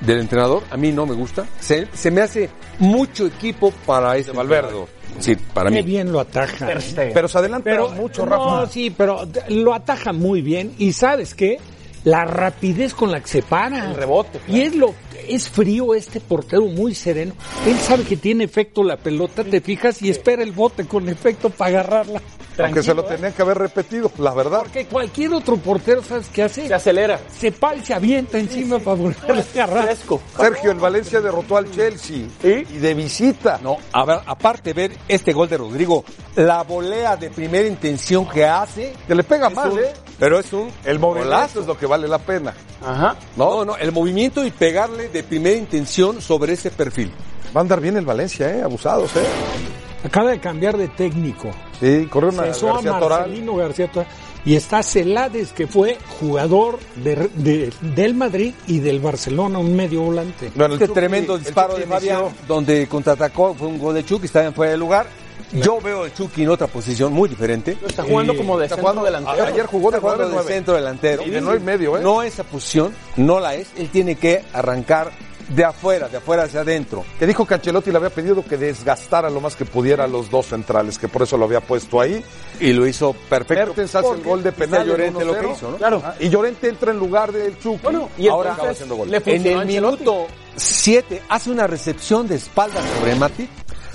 [0.01, 2.51] del entrenador, a mí no me gusta, se, se me hace
[2.81, 4.69] mucho equipo para este Valverde.
[4.69, 4.89] entrenador.
[5.19, 5.83] Sí, para Qué mí.
[5.83, 6.69] bien lo ataja.
[6.95, 8.73] Pero se adelanta Pero mucho, no, Rafa.
[8.73, 11.59] sí, pero lo ataja muy bien y sabes qué,
[12.05, 13.91] la rapidez con la que se para.
[13.91, 14.95] El rebote, Y es lo
[15.29, 17.35] es frío este portero muy sereno.
[17.67, 21.51] Él sabe que tiene efecto la pelota, te fijas y espera el bote con efecto
[21.51, 22.23] para agarrarla.
[22.59, 23.07] Aunque se lo ¿eh?
[23.09, 24.61] tenían que haber repetido, la verdad.
[24.61, 26.67] Porque cualquier otro portero, ¿sabes qué hace?
[26.69, 27.21] Se acelera.
[27.39, 29.97] Se y se avienta encima para volverle a agarrar.
[30.37, 33.59] Sergio, el Valencia derrotó al Chelsea y de visita.
[33.63, 36.05] No, a ver, aparte ver este gol de Rodrigo,
[36.37, 39.93] la volea de primera intención que hace, Que le pega mal, un- ¿eh?
[40.19, 41.61] pero es un El movimiento golazo.
[41.61, 42.55] es lo que vale la pena.
[42.85, 43.17] Ajá.
[43.37, 47.13] No, no, el movimiento y pegarle de primera intención sobre ese perfil.
[47.57, 48.63] Va a andar bien el Valencia, ¿eh?
[48.63, 49.21] Abusados, ¿eh?
[50.05, 51.51] Acaba de cambiar de técnico.
[51.81, 53.21] Sí, corrió una Cesó a García Toral.
[53.21, 54.09] Marcelino García Toral.
[54.45, 60.03] Y está Celades, que fue jugador de, de- del Madrid y del Barcelona, un medio
[60.03, 60.53] volante.
[60.55, 64.05] Bueno, el Este Chucky- tremendo el disparo de Fabián, donde contraatacó, fue un gol de
[64.05, 65.07] Chucky, estaba en fuera de lugar.
[65.53, 67.77] Yo veo al Chucky en otra posición muy diferente.
[67.87, 69.45] Está jugando como de está centro jugando- delantero.
[69.47, 71.23] Ayer jugó de Está jugando 9 de centro delantero.
[71.25, 72.01] Y de nueve y medio, ¿eh?
[72.03, 73.69] No esa posición, no la es.
[73.77, 75.11] Él tiene que arrancar
[75.49, 77.05] de afuera, de afuera hacia adentro.
[77.19, 80.31] Que dijo que Ancelotti le había pedido que desgastara lo más que pudiera a los
[80.31, 82.25] dos centrales, que por eso lo había puesto ahí.
[82.61, 83.67] Y lo hizo perfecto.
[83.67, 84.87] Mertens hace el gol de penal.
[84.87, 85.53] Llorente el lo que 1-0.
[85.57, 85.77] hizo, ¿no?
[85.77, 86.03] Claro.
[86.05, 87.81] Ah, Y Llorente entra en lugar del Chucky.
[87.83, 89.11] Bueno, y Ahora acaba haciendo gol.
[89.11, 93.49] le En el minuto 7 hace una recepción de espalda sobre Mati,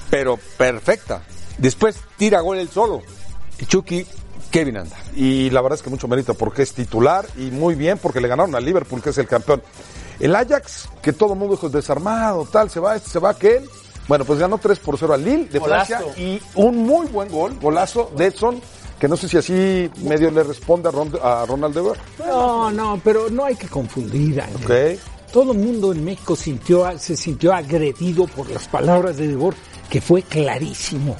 [0.09, 1.23] pero perfecta.
[1.57, 3.01] Después tira gol él solo.
[3.59, 4.05] Y Chucky,
[4.49, 4.95] Kevin anda.
[5.15, 8.27] Y la verdad es que mucho mérito porque es titular y muy bien porque le
[8.27, 9.61] ganaron al Liverpool, que es el campeón.
[10.21, 13.67] El Ajax, que todo el mundo dijo desarmado, tal, se va este, se va aquel.
[14.07, 15.95] Bueno, pues ganó 3 por 0 al Lille de Golazo.
[15.97, 18.61] Francia y un muy buen gol, golazo de Edson,
[18.99, 21.97] que no sé si así medio le responde a, Ron- a Ronald de Boer.
[22.19, 24.41] No, no, pero no hay que confundir.
[24.41, 24.95] Ángel.
[24.95, 25.31] Ok.
[25.31, 29.55] Todo el mundo en México sintió, se sintió agredido por las palabras de Debor,
[29.89, 31.15] que fue clarísimo.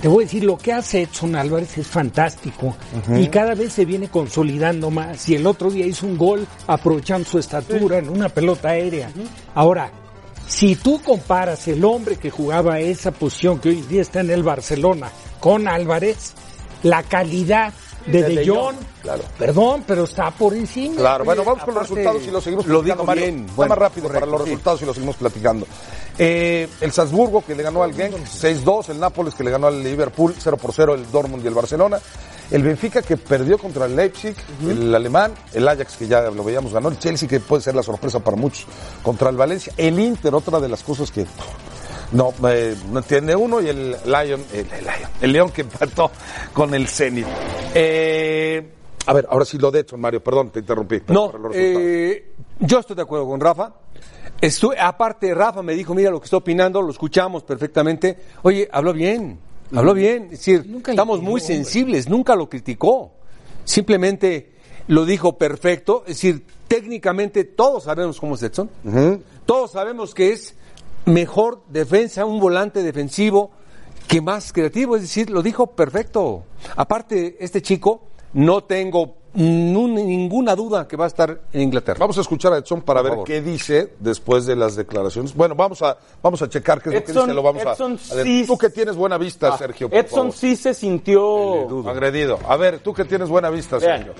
[0.00, 2.76] Te voy a decir, lo que hace Edson Álvarez es fantástico
[3.16, 5.28] y cada vez se viene consolidando más.
[5.28, 9.10] Y el otro día hizo un gol aprovechando su estatura en una pelota aérea.
[9.54, 9.90] Ahora,
[10.46, 14.30] si tú comparas el hombre que jugaba esa posición que hoy en día está en
[14.30, 16.34] el Barcelona con Álvarez,
[16.84, 17.72] la calidad
[18.12, 18.76] de De De Jong.
[19.02, 19.22] Claro.
[19.38, 20.96] Perdón, pero está por encima.
[20.96, 23.22] Claro, bueno, vamos con los resultados y los seguimos lo platicando, Mario.
[23.24, 23.40] bien.
[23.40, 24.48] Está Bueno, más rápido para los sí.
[24.50, 25.66] resultados y los seguimos platicando.
[26.18, 29.82] Eh, el Salzburgo que le ganó al Genk 6-2, el Nápoles que le ganó al
[29.82, 31.98] Liverpool 0 por 0, el Dortmund y el Barcelona.
[32.50, 34.34] El Benfica que perdió contra el Leipzig,
[34.66, 37.82] el alemán, el Ajax que ya lo veíamos ganó, el Chelsea que puede ser la
[37.82, 38.64] sorpresa para muchos
[39.02, 41.26] contra el Valencia, el Inter, otra de las cosas que
[42.12, 46.10] no, eh, no tiene uno y el Lion, el, el Lion, el León que empató
[46.54, 47.26] con el Zenit.
[47.74, 48.70] Eh,
[49.06, 51.00] a ver, ahora sí lo de Edson, Mario, perdón, te interrumpí.
[51.08, 53.72] No, eh, yo estoy de acuerdo con Rafa.
[54.40, 58.18] Estoy, aparte, Rafa me dijo, mira lo que está opinando, lo escuchamos perfectamente.
[58.42, 59.38] Oye, habló bien,
[59.74, 60.24] habló bien.
[60.24, 63.12] Es decir, estamos muy sensibles, nunca lo criticó.
[63.64, 64.52] Simplemente
[64.86, 66.02] lo dijo perfecto.
[66.06, 68.70] Es decir, técnicamente todos sabemos cómo es Edson.
[69.46, 70.54] Todos sabemos que es
[71.06, 73.50] mejor defensa, un volante defensivo
[74.08, 74.96] que más creativo.
[74.96, 76.44] Es decir, lo dijo perfecto.
[76.76, 81.98] Aparte, este chico, no tengo ninguna duda que va a estar en Inglaterra.
[82.00, 83.26] Vamos a escuchar a Edson para Por ver favor.
[83.26, 85.34] qué dice después de las declaraciones.
[85.34, 87.34] Bueno, vamos a, vamos a checar qué es lo que dice.
[87.34, 89.88] Lo vamos a- Edson a, sí- Tú que tienes buena vista, Ah, Sergio.
[89.88, 90.32] por Edson favor.
[90.34, 92.38] sí se sintió agredido.
[92.48, 94.14] A ver, tú que tienes buena vista, Vean, Sergio.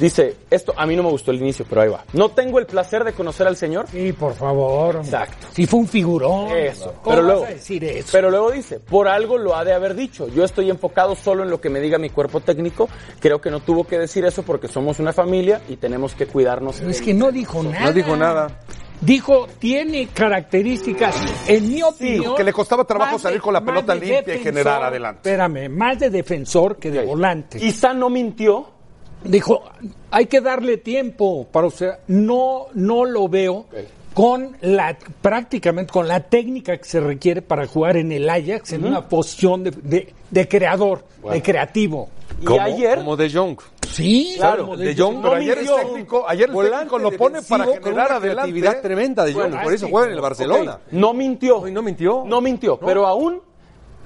[0.00, 2.04] Dice, esto a mí no me gustó el inicio, pero ahí va.
[2.12, 3.86] No tengo el placer de conocer al señor.
[3.90, 4.96] Sí, por favor.
[4.96, 5.46] Exacto.
[5.52, 6.50] Si fue un figurón.
[6.50, 6.94] Eso.
[7.02, 8.08] ¿Cómo Pero vas luego, a decir eso?
[8.10, 10.28] pero luego dice, por algo lo ha de haber dicho.
[10.28, 12.88] Yo estoy enfocado solo en lo que me diga mi cuerpo técnico.
[13.20, 16.78] Creo que no tuvo que decir eso porque somos una familia y tenemos que cuidarnos.
[16.78, 17.80] Pero es que no dijo nada.
[17.84, 18.60] No dijo nada.
[19.00, 21.16] Dijo, tiene características,
[21.48, 22.34] en mi opinión...
[22.36, 25.20] que le costaba trabajo salir con la pelota limpia y generar adelante.
[25.30, 27.58] Espérame, más de defensor que de volante.
[27.58, 28.79] Quizá no mintió.
[29.24, 29.62] Dijo,
[30.10, 33.66] hay que darle tiempo para, sea, no, no lo veo
[34.14, 38.84] con la, prácticamente con la técnica que se requiere para jugar en el Ajax, en
[38.84, 41.34] una posición de, de- de creador, Bueno.
[41.34, 42.08] de creativo.
[42.44, 42.58] Como-
[42.96, 43.58] Como de Jong.
[43.90, 45.14] Sí, claro, como de, de Jong.
[45.14, 45.22] Jong.
[45.22, 45.76] Pero ayer el mintió.
[45.76, 48.30] técnico, ayer el técnico lo pone para generar una adelante.
[48.52, 49.92] creatividad tremenda de Jong, Bueno, por eso sí.
[49.92, 50.78] juega en el Barcelona.
[50.92, 51.64] No mintió.
[51.70, 52.22] no mintió.
[52.26, 53.42] No mintió, pero aún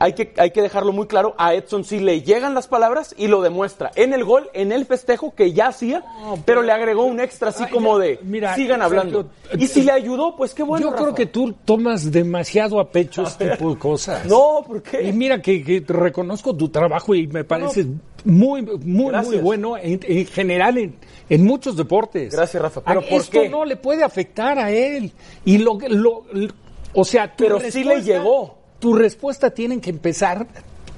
[0.05, 3.27] hay que, hay que dejarlo muy claro, a Edson sí le llegan las palabras y
[3.29, 6.05] lo demuestra en el gol, en el festejo que ya hacía,
[6.45, 9.31] pero le agregó un extra así como de Mira, sigan hablando.
[9.59, 10.91] Y si le ayudó, pues qué bueno.
[10.91, 14.27] Yo creo que tú tomas demasiado a pecho este tipo de cosas.
[14.27, 15.03] No, ¿por qué?
[15.09, 17.87] Y mira que, que reconozco tu trabajo y me parece
[18.25, 19.43] muy, muy, muy Gracias.
[19.43, 20.97] bueno en, en general en,
[21.29, 22.35] en muchos deportes.
[22.35, 22.83] Gracias, Rafa.
[22.85, 23.49] ¿Pero por Esto qué?
[23.49, 25.13] no le puede afectar a él.
[25.45, 26.53] Y lo, que- lo, lo-
[26.95, 28.64] o sea, tu Pero sí le respuesta- llegó.
[28.85, 30.47] Tu respuesta tiene que empezar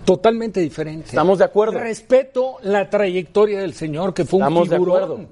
[0.05, 1.07] totalmente diferente.
[1.11, 1.79] Estamos de acuerdo.
[1.79, 5.03] Respeto la trayectoria del señor que fue Estamos un de figurón.
[5.05, 5.27] acuerdo.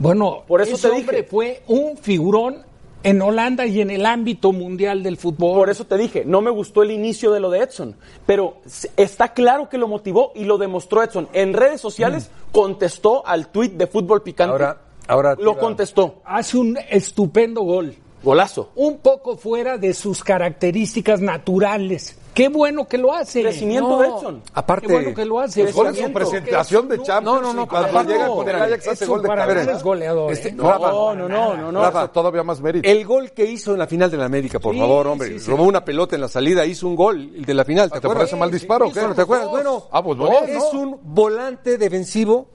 [0.00, 1.28] Bueno, Por eso ese te hombre dije.
[1.30, 2.62] fue un figurón
[3.04, 5.54] en Holanda y en el ámbito mundial del fútbol.
[5.56, 7.94] Por eso te dije, no me gustó el inicio de lo de Edson,
[8.26, 8.56] pero
[8.96, 11.28] está claro que lo motivó y lo demostró Edson.
[11.32, 14.50] En redes sociales contestó al tuit de fútbol picante.
[14.50, 16.22] Ahora, ahora lo contestó.
[16.24, 17.94] hace un estupendo gol.
[18.24, 18.70] Golazo.
[18.76, 22.16] Un poco fuera de sus características naturales.
[22.34, 23.42] Qué bueno que lo hace.
[23.42, 24.42] Crecimiento No, de Edson.
[24.54, 25.70] Aparte, Qué bueno que lo hace.
[25.70, 27.24] Goles en su presentación de Champions.
[27.24, 29.72] No, no, no, cuando aparte, llega con el Ajax hace gol de cabeza.
[29.72, 30.32] es goleador.
[30.32, 30.52] Este- ¿eh?
[30.52, 31.80] no, Rafa, No, no, no, no, no.
[31.80, 32.88] Rafa, todavía más mérito.
[32.88, 35.28] El gol que hizo en la final de la América, por Sí, favor, hombre.
[35.28, 35.48] sí, sí.
[35.50, 37.88] Robó una pelota en la salida, hizo un gol, el de la final.
[37.88, 38.16] ¿Te, ¿Te acuerdas?
[38.24, 38.98] parece mal disparo qué?
[38.98, 39.48] Bueno, ¿te acuerdas?
[39.50, 40.80] Bueno, Ah, pues no, es ¿no?
[40.80, 42.48] un volante defensivo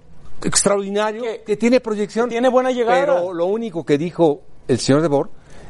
[0.43, 2.27] extraordinario Que- que, tiene proyección.
[2.29, 2.99] tiene buena llegada.
[2.99, 5.27] Pero lo único que dijo el señor De Boer,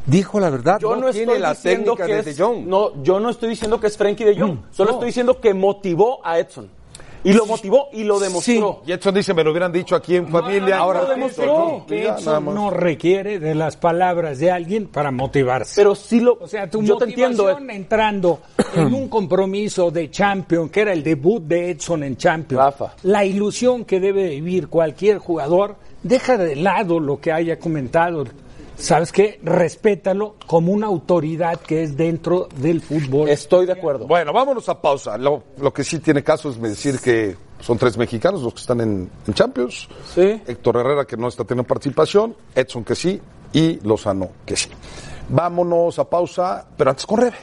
[0.09, 0.79] dijo la verdad.
[0.79, 2.65] Yo no, tiene estoy la diciendo técnica que de es, De Jong.
[2.67, 4.95] no, yo no estoy diciendo que es Frankie de Jong, solo no.
[4.97, 6.69] estoy diciendo que motivó a Edson.
[7.21, 8.81] Y lo motivó y lo demostró.
[8.85, 10.77] Y Edson dice, me lo hubieran dicho aquí en familia.
[10.77, 11.83] Ahora Ahora lo demostró.
[11.85, 15.73] Que Edson no requiere de las palabras de alguien para motivarse.
[15.75, 16.37] Pero sí lo.
[16.39, 17.73] O sea, tu yo te motivación entiendo.
[17.73, 17.75] eh.
[17.75, 18.39] entrando
[18.73, 22.93] en un compromiso de Champions, que era el debut de Edson en Champions, Rafa.
[23.03, 28.23] la ilusión que debe vivir cualquier jugador, deja de lado lo que haya comentado.
[28.79, 29.39] ¿Sabes qué?
[29.43, 33.29] Respétalo como una autoridad que es dentro del fútbol.
[33.29, 34.07] Estoy de acuerdo.
[34.07, 35.17] Bueno, vámonos a pausa.
[35.17, 38.79] Lo, lo que sí tiene caso es decir que son tres mexicanos los que están
[38.79, 39.87] en, en Champions.
[40.15, 40.41] Sí.
[40.47, 43.19] Héctor Herrera que no está teniendo participación, Edson que sí
[43.51, 44.69] y Lozano que sí.
[45.27, 47.37] Vámonos a pausa, pero antes con Rebe.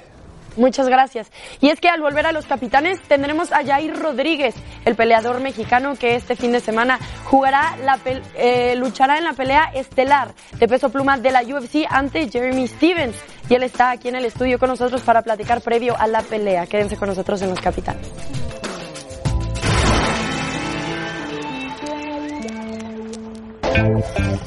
[0.56, 1.30] Muchas gracias.
[1.60, 5.94] Y es que al volver a los capitanes tendremos a Jair Rodríguez, el peleador mexicano
[5.96, 7.98] que este fin de semana jugará la
[8.36, 13.16] eh, luchará en la pelea estelar de peso pluma de la UFC ante Jeremy Stevens.
[13.48, 16.66] Y él está aquí en el estudio con nosotros para platicar previo a la pelea.
[16.66, 18.10] Quédense con nosotros en los capitanes.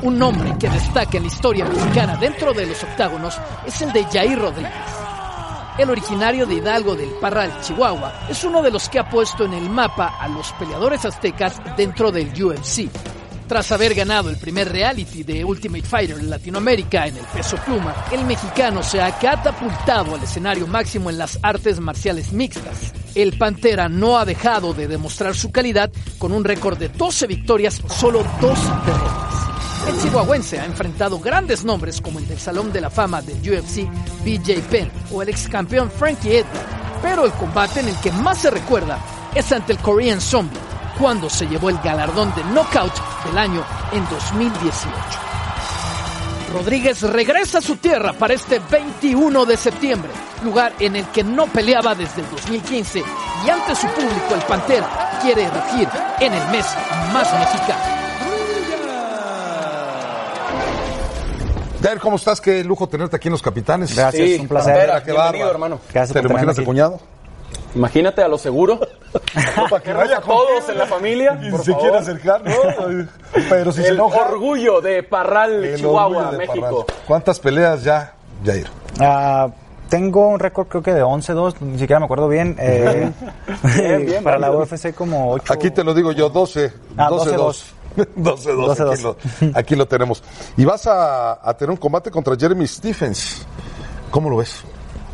[0.02, 4.04] Un nombre que destaca en la historia mexicana dentro de los octágonos es el de
[4.06, 4.99] Jair Rodríguez.
[5.82, 9.54] El originario de Hidalgo del Parral, Chihuahua, es uno de los que ha puesto en
[9.54, 12.90] el mapa a los peleadores aztecas dentro del UFC.
[13.48, 17.96] Tras haber ganado el primer reality de Ultimate Fighter en Latinoamérica en el peso pluma,
[18.12, 22.94] el mexicano se ha catapultado al escenario máximo en las artes marciales mixtas.
[23.16, 27.82] El Pantera no ha dejado de demostrar su calidad con un récord de 12 victorias,
[27.88, 29.49] solo dos derrotas.
[29.88, 33.88] El chihuahuense ha enfrentado grandes nombres como el del Salón de la Fama del UFC,
[34.24, 36.66] BJ Penn, o el ex campeón Frankie Edgar,
[37.02, 39.00] pero el combate en el que más se recuerda
[39.34, 40.60] es ante el Korean Zombie,
[41.00, 42.94] cuando se llevó el galardón de knockout
[43.26, 44.90] del año en 2018.
[46.54, 50.12] Rodríguez regresa a su tierra para este 21 de septiembre,
[50.44, 53.04] lugar en el que no peleaba desde el 2015
[53.46, 55.88] y ante su público el Pantera quiere erigir
[56.20, 56.66] en el mes
[57.14, 57.99] más mexicano.
[61.82, 62.42] Jair, ¿cómo estás?
[62.42, 63.96] Qué lujo tenerte aquí en Los Capitanes.
[63.96, 64.74] Gracias, Sí, un placer.
[64.74, 65.80] Pantera, qué Bienvenido, hermano.
[65.88, 67.00] ¿Te Gracias por lo imaginas tenerme el cuñado?
[67.76, 68.80] Imagínate a lo seguro.
[69.70, 71.40] para que vaya todos en la familia.
[71.42, 71.82] Y por se favor.
[71.82, 73.08] quiere acercar, ¿no?
[73.50, 74.26] Pero si se el enoja.
[74.30, 76.86] orgullo de Parral, El Chihuahua, orgullo de México.
[76.86, 77.04] Parral.
[77.08, 78.14] ¿Cuántas peleas ya,
[78.44, 78.68] Jair?
[79.00, 79.48] Ah,
[79.88, 82.58] tengo un récord creo que de 11-2, ni siquiera me acuerdo bien.
[82.60, 83.10] eh,
[83.78, 84.64] Bien, bien, para la bien.
[84.64, 85.54] UFC como 8.
[85.54, 86.74] Aquí te lo digo yo, 12.
[86.98, 87.64] Ah, 12-2.
[87.98, 88.92] 12-2, 12-2.
[88.94, 89.18] aquí, lo,
[89.60, 90.24] aquí lo tenemos.
[90.58, 93.46] Y vas a, a tener un combate contra Jeremy Stephens.
[94.12, 94.64] ¿Cómo lo ves?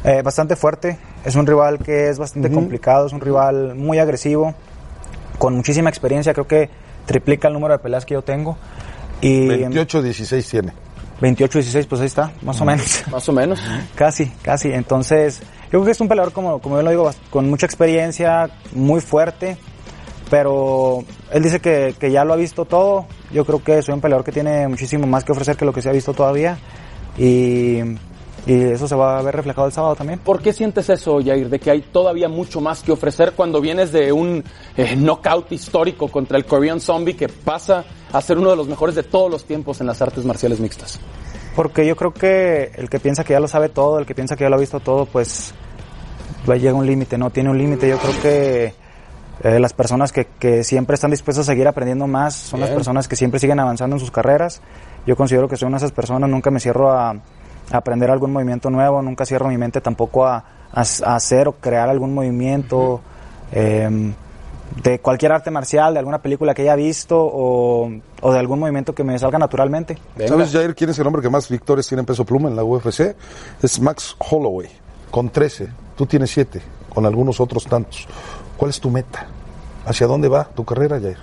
[0.06, 4.54] Eh, bastante fuerte, es un rival que es bastante complicado, es un rival muy agresivo,
[5.40, 6.70] con muchísima experiencia, creo que
[7.08, 8.56] triplica el número de peleas que yo tengo.
[9.20, 10.74] Y 28-16 tiene.
[11.22, 13.04] 28-16, pues ahí está, más o menos.
[13.12, 13.60] Más o menos.
[13.96, 14.72] Casi, casi.
[14.72, 18.52] Entonces, yo creo que es un peleador, como, como yo lo digo, con mucha experiencia,
[18.74, 19.58] muy fuerte,
[20.30, 23.06] pero él dice que, que ya lo ha visto todo.
[23.32, 25.82] Yo creo que soy un peleador que tiene muchísimo más que ofrecer que lo que
[25.82, 26.58] se ha visto todavía.
[27.18, 27.80] Y,
[28.48, 30.20] y eso se va a ver reflejado el sábado también.
[30.20, 33.92] ¿Por qué sientes eso, Jair, de que hay todavía mucho más que ofrecer cuando vienes
[33.92, 34.44] de un
[34.78, 38.96] eh, knockout histórico contra el Korean Zombie que pasa a ser uno de los mejores
[38.96, 41.00] de todos los tiempos en las artes marciales mixtas?
[41.56, 44.36] Porque yo creo que el que piensa que ya lo sabe todo, el que piensa
[44.36, 45.54] que ya lo ha visto todo, pues
[46.50, 47.30] va- llega un límite, ¿no?
[47.30, 47.88] Tiene un límite.
[47.88, 48.74] Yo creo que
[49.44, 53.08] eh, las personas que, que siempre están dispuestas a seguir aprendiendo más son las personas
[53.08, 54.62] que siempre siguen avanzando en sus carreras.
[55.06, 57.18] Yo considero que soy una de esas personas, nunca me cierro a, a
[57.72, 60.38] aprender algún movimiento nuevo, nunca cierro mi mente tampoco a,
[60.72, 63.02] a- a hacer o crear algún movimiento.
[63.52, 64.14] em,
[64.84, 67.88] de cualquier arte marcial, de alguna película que haya visto o,
[68.22, 69.98] o de algún movimiento que me salga naturalmente.
[70.28, 72.64] ¿Sabes, Jair, quién es el hombre que más victorias tiene en peso pluma en la
[72.64, 73.16] UFC?
[73.62, 74.68] Es Max Holloway,
[75.12, 75.68] con 13.
[75.96, 76.62] Tú tienes 7,
[76.94, 78.08] con algunos otros tantos.
[78.58, 79.28] ¿Cuál es tu meta?
[79.86, 81.18] ¿Hacia dónde va tu carrera, Jair?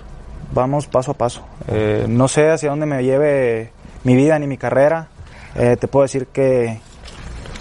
[0.53, 1.41] vamos paso a paso.
[1.67, 3.71] Eh, no sé hacia dónde me lleve
[4.03, 5.07] mi vida ni mi carrera.
[5.55, 6.79] Eh, te puedo decir que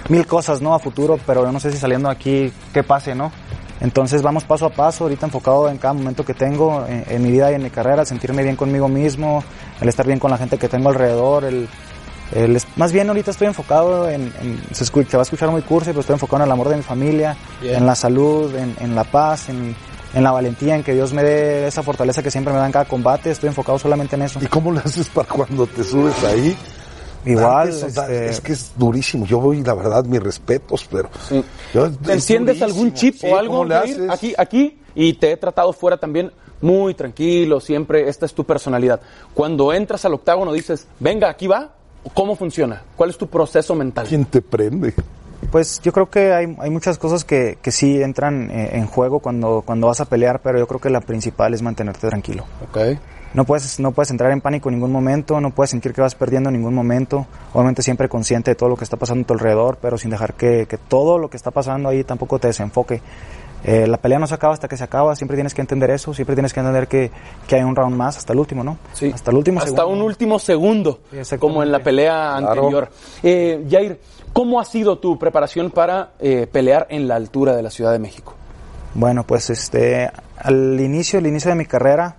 [0.09, 0.75] mil cosas, ¿no?
[0.75, 3.33] A futuro, pero yo no sé si saliendo aquí qué pase, ¿no?
[3.81, 7.33] Entonces vamos paso a paso, ahorita enfocado en cada momento que tengo, en, en mi
[7.33, 9.43] vida y en mi carrera, sentirme bien conmigo mismo,
[9.81, 11.69] el estar bien con la gente que tengo alrededor, el,
[12.35, 15.63] el más bien ahorita estoy enfocado en, en- se, escucha, se va a escuchar muy
[15.63, 17.77] cursi, pero estoy enfocado en el amor de mi familia, Bien.
[17.77, 19.75] en la salud, en, en la paz, en,
[20.15, 22.73] en la valentía, en que Dios me dé esa fortaleza que siempre me da en
[22.73, 24.39] cada combate, estoy enfocado solamente en eso.
[24.43, 26.57] ¿Y cómo le haces para cuando te subes ahí?
[27.25, 29.27] Igual, esos- este- Es que es durísimo.
[29.27, 31.09] Yo voy, la verdad, mis respetos, pero...
[31.73, 32.67] yo- es ¿Te enciendes durísimo.
[32.67, 33.53] algún chip Sí, o algo?
[33.59, 33.95] ¿Cómo le Jair?
[33.95, 34.11] haces?
[34.11, 39.01] Aquí, aquí, y te he tratado fuera también muy tranquilo, siempre, esta es tu personalidad.
[39.35, 41.73] Cuando entras al octágono dices, venga, aquí va,
[42.15, 42.83] ¿cómo funciona?
[42.97, 44.07] ¿Cuál es tu proceso mental?
[44.09, 44.95] ¿Quién te prende?
[45.51, 49.19] Pues yo creo que hay, hay muchas cosas que, que sí entran eh, en juego
[49.19, 52.45] cuando, cuando vas a pelear, pero yo creo que la principal es mantenerte tranquilo.
[52.71, 52.99] Okay.
[53.35, 56.15] No puedes, no puedes entrar en pánico en ningún momento, no puedes sentir que vas
[56.15, 57.27] perdiendo en ningún momento.
[57.55, 60.35] Obviamente siempre consciente de todo lo que está pasando a tu alrededor, pero sin dejar
[60.35, 63.01] que, que todo lo que está pasando ahí tampoco te desenfoque.
[63.65, 66.13] Eh, la pelea no se acaba hasta que se acaba, siempre tienes que entender eso,
[66.13, 67.11] siempre tienes que entender que,
[67.47, 68.77] que hay un round más hasta el último, ¿no?
[68.93, 69.11] Sí.
[69.15, 69.93] Hasta el último Hasta segundo.
[69.97, 71.01] un último segundo,
[71.39, 72.49] como en la pelea Claro.
[72.63, 72.89] anterior.
[73.23, 74.01] Eh, Jair,
[74.33, 77.99] ¿cómo ha sido tu preparación para eh, pelear en la altura de la Ciudad de
[78.01, 78.35] México?
[78.95, 82.17] Bueno, pues este, al inicio, el inicio de mi carrera,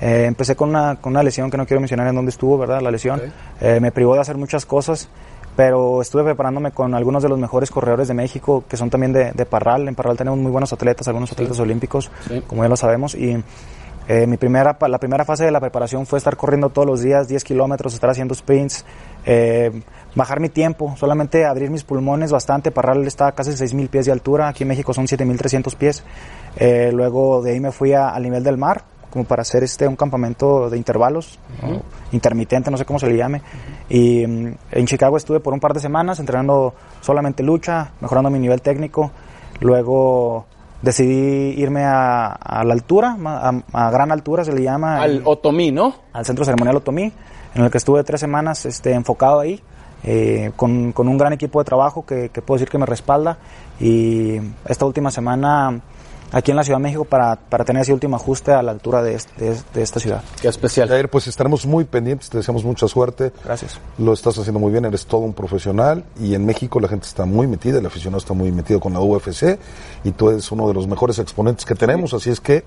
[0.00, 2.80] eh, empecé con una, con una lesión que no quiero mencionar en dónde estuvo, ¿verdad?
[2.82, 3.22] La lesión.
[3.60, 5.08] Eh, me privó de hacer muchas cosas,
[5.56, 9.32] pero estuve preparándome con algunos de los mejores corredores de México, que son también de,
[9.32, 9.88] de Parral.
[9.88, 12.10] En Parral tenemos muy buenos atletas, algunos atletas olímpicos,
[12.46, 13.42] como ya lo sabemos, y
[14.08, 17.28] eh, mi primera, la primera fase de la preparación fue estar corriendo todos los días
[17.28, 18.84] 10 kilómetros, estar haciendo sprints,
[19.26, 19.82] eh,
[20.16, 22.70] bajar mi tiempo, solamente abrir mis pulmones bastante.
[22.72, 26.02] Parral está a casi 6.000 pies de altura, aquí en México son 7.300 pies.
[26.56, 29.86] Eh, luego de ahí me fui a- al nivel del mar, como para hacer este
[29.88, 31.74] un campamento de intervalos, Ujú.
[31.76, 33.42] o intermitente, no sé cómo se le llame.
[33.88, 38.38] Y mm, en Chicago estuve por un par de semanas entrenando solamente lucha, mejorando mi
[38.38, 39.10] nivel técnico.
[39.60, 40.46] Luego
[40.82, 45.00] decidí irme a, a la altura, a, a gran altura se le llama.
[45.02, 45.94] Al Otomí, ¿no?
[46.12, 47.12] Al centro ceremonial Otomí,
[47.54, 49.60] en el que estuve tres semanas este, enfocado ahí.
[50.02, 53.36] eh, con, con un gran equipo de trabajo que, que puedo decir que me respalda
[53.78, 55.78] y esta última semana
[56.32, 59.02] aquí en la Ciudad de México para, para tener ese último ajuste a la altura
[59.02, 60.22] de, este- de- de esta ciudad.
[60.40, 60.88] Qué especial.
[60.88, 63.32] Jair, pues estaremos muy pendientes, te deseamos mucha suerte.
[63.44, 63.78] Gracias.
[63.98, 67.24] Lo estás haciendo muy bien, eres todo un profesional y en México la gente está
[67.24, 69.58] muy metida, el aficionado está muy metido con la UFC
[70.04, 72.64] y tú eres uno de los mejores exponentes que tenemos, así es que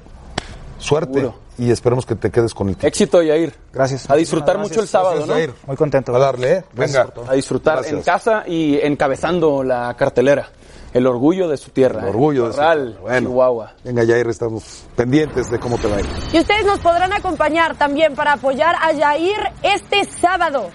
[0.80, 1.36] suerte Seguro.
[1.58, 2.88] y esperemos que te quedes con el título.
[2.90, 3.54] Éxito, Yair.
[3.72, 4.10] Gracias.
[4.10, 4.70] A disfrutar Gracias.
[4.72, 5.34] mucho el sábado, Gracias, ¿no?
[5.36, 5.54] Jair.
[5.68, 6.14] Muy contento.
[6.16, 6.64] A darle, ¿eh?
[6.74, 7.14] Venga.
[7.30, 7.94] A disfrutar Gracias.
[7.96, 10.50] en casa y encabezando la cartelera.
[10.94, 12.02] El orgullo de su tierra.
[12.02, 12.48] El orgullo ¿eh?
[12.48, 13.02] de su Corral, tierra.
[13.02, 13.30] Bueno.
[13.30, 13.74] Chihuahua.
[13.84, 16.06] Venga, Jair, estamos pendientes de cómo te va a ir.
[16.32, 20.70] Y ustedes nos podrán acompañar también para apoyar a Jair este sábado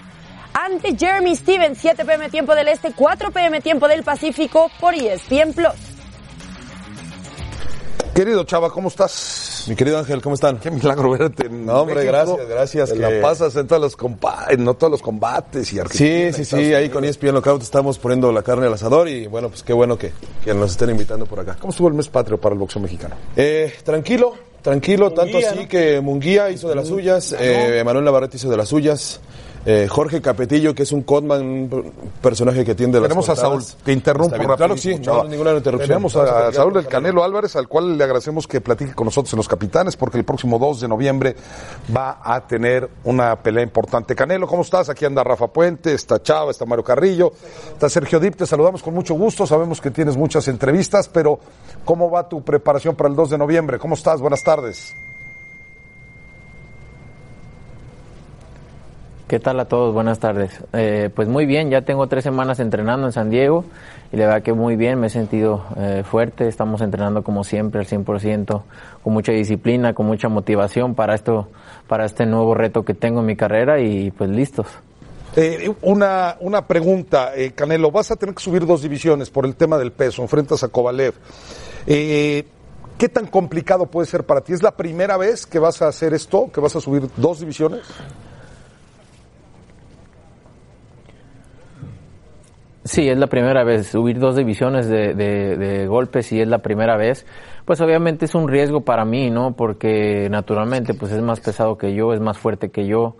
[0.53, 5.53] ante Jeremy Stevens, 7 pm tiempo del Este, 4 pm tiempo del Pacífico por ESPN
[5.53, 5.98] Plus.
[8.19, 9.63] Querido Chava, ¿cómo estás?
[9.69, 10.57] Mi querido Ángel, ¿cómo están?
[10.59, 12.11] Qué milagro verte en No, hombre, México.
[12.11, 15.75] gracias, gracias, que- la pasas en todos los, compa en no todos los combates y
[15.75, 19.07] Sí, Argentina, sí, Estados sí, ahí con ESPN Lockout estamos poniendo la carne al asador
[19.07, 20.11] y bueno, pues qué bueno que,
[20.43, 21.55] que nos estén invitando por acá.
[21.61, 23.15] ¿Cómo estuvo el mes patrio para el boxeo mexicano?
[23.37, 25.67] Eh, tranquilo, tranquilo, tanto así ¿no?
[25.69, 29.21] que Munguía hizo de las suyas, eh, Manuel Navarrete hizo de las suyas,
[29.65, 33.63] eh, Jorge Capetillo, que es un Codman, un personaje que tiende las Tenemos a Saúl,
[33.83, 35.87] te interrumpo rapidísimo, Claro que sí, no, ninguna interrupción.
[35.87, 39.33] Tenemos a, platicar Saúl del Canelo Álvarez, al cual le agradecemos que platique con nosotros
[39.33, 41.35] en Los Capitanes, porque el próximo 2 de noviembre
[41.95, 44.15] va a tener una pelea importante.
[44.15, 44.89] Canelo, ¿cómo estás?
[44.89, 47.33] Aquí anda Rafa Puente, está Chava, está Mario Carrillo,
[47.73, 51.39] está Sergio Dip, te saludamos con mucho gusto, sabemos que tienes muchas entrevistas, pero
[51.83, 53.77] ¿cómo va tu preparación para el 2 de noviembre?
[53.77, 54.21] ¿Cómo estás?
[54.21, 54.95] Buenas tardes.
[59.29, 59.93] ¿Qué tal a todos?
[59.93, 60.59] Buenas tardes.
[60.73, 63.63] Eh, pues muy bien, ya tengo tres semanas entrenando en San Diego
[64.11, 67.79] y la verdad que muy bien, me he sentido eh, fuerte, estamos entrenando como siempre
[67.79, 68.63] al 100%,
[69.03, 71.47] con mucha disciplina, con mucha motivación para esto,
[71.87, 74.65] para este nuevo reto que tengo en mi carrera y pues listos.
[75.35, 79.55] Eh, una, una pregunta, eh, Canelo, vas a tener que subir dos divisiones por el
[79.55, 81.13] tema del peso, enfrentas a Kovalev.
[81.85, 82.47] Eh,
[82.97, 84.53] ¿Qué tan complicado puede ser para ti?
[84.53, 87.83] ¿Es la primera vez que vas a hacer esto, que vas a subir dos divisiones?
[92.89, 93.85] Sí, es la primera vez.
[93.85, 97.23] Subir dos divisiones de, de, de golpes y es la primera vez.
[97.63, 99.51] Pues obviamente es un riesgo para mí, ¿no?
[99.51, 103.15] Porque naturalmente pues es más pesado que yo, es más fuerte que yo,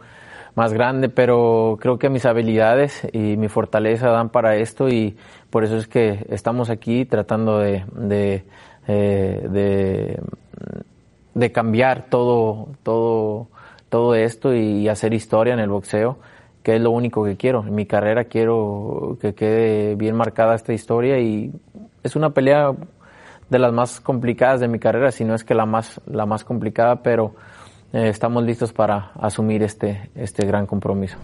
[0.56, 5.16] más grande, pero creo que mis habilidades y mi fortaleza dan para esto y
[5.52, 8.46] por eso es que estamos aquí tratando de, de,
[8.88, 10.20] eh, de,
[11.36, 13.50] de cambiar todo, todo,
[13.90, 16.18] todo esto y hacer historia en el boxeo
[16.64, 17.64] que es lo único que quiero.
[17.66, 21.52] En mi carrera quiero que quede bien marcada esta historia y
[22.04, 22.74] es una pelea
[23.50, 26.44] de las más complicadas de mi carrera, si no es que la más, la más
[26.44, 27.34] complicada, pero
[27.92, 31.18] eh, estamos listos para asumir este, este gran compromiso.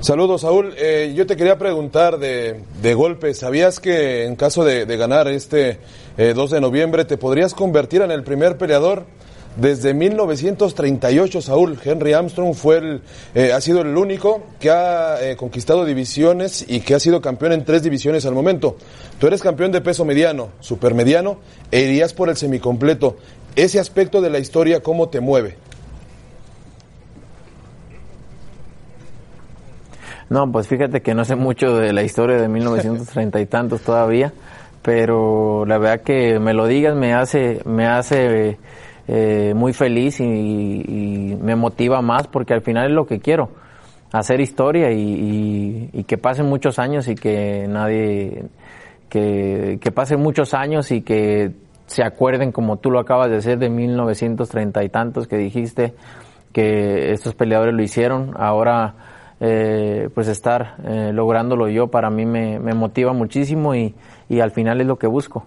[0.00, 0.72] Saludos, Saúl.
[0.78, 3.34] Eh, yo te quería preguntar de, de golpe.
[3.34, 5.78] ¿Sabías que en caso de, ganar este
[6.16, 9.04] eh, 2 de noviembre te podrías convertir en el primer peleador
[9.56, 11.78] desde 1938, Saúl?
[11.82, 13.02] Henry Armstrong fue el,
[13.34, 17.52] eh, ha sido el único que ha eh, conquistado divisiones y que ha sido campeón
[17.52, 18.76] en tres divisiones al momento.
[19.18, 21.38] Tú eres campeón de peso mediano, supermediano
[21.70, 23.16] e irías por el semicompleto.
[23.56, 25.56] Ese aspecto de la historia, ¿cómo te mueve?
[30.28, 34.32] No, pues fíjate que no sé mucho de la historia de 1930 y tantos todavía,
[34.82, 38.58] pero la verdad que me lo digas me hace, me hace
[39.08, 43.50] eh, muy feliz y, y, me motiva más porque al final es lo que quiero,
[44.12, 48.44] hacer historia y, y, y que pasen muchos años y que nadie,
[49.08, 51.52] que, que pasen muchos años y que
[51.86, 55.94] se acuerden como tú lo acabas de hacer de 1930 y tantos que dijiste
[56.52, 58.94] que estos peleadores lo hicieron, ahora
[59.40, 63.94] eh, pues estar eh, lográndolo yo para mí me, me motiva muchísimo y,
[64.28, 65.46] y, al final es lo que busco.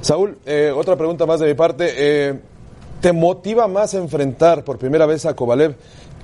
[0.00, 2.40] Saúl, eh, otra pregunta más de mi parte.
[3.02, 5.76] ¿Te motiva más enfrentar por primera vez a Kovalev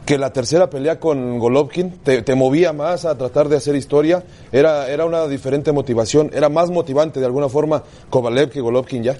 [0.06, 1.98] que la tercera pelea con Golovkin?
[2.04, 4.22] ¿Te, te movía más a tratar de hacer historia?
[4.52, 6.30] ¿Era, ¿Era una diferente motivación?
[6.32, 9.16] ¿Era más motivante de alguna forma Kovalev que Golovkin ya?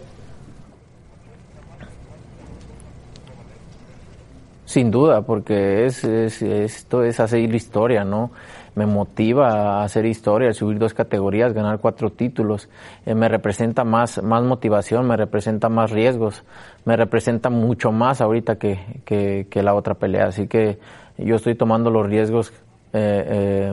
[4.64, 8.30] Sin duda, porque es, es- esto es hacer historia, ¿no?
[8.79, 12.68] Me motiva a hacer historia, subir dos categorías, ganar cuatro títulos.
[13.05, 16.45] Eh, me representa más, más motivación, me representa más riesgos,
[16.85, 20.26] me representa mucho más ahorita que, que, que la otra pelea.
[20.26, 20.79] Así que
[21.16, 22.53] yo estoy tomando los riesgos
[22.93, 23.72] eh,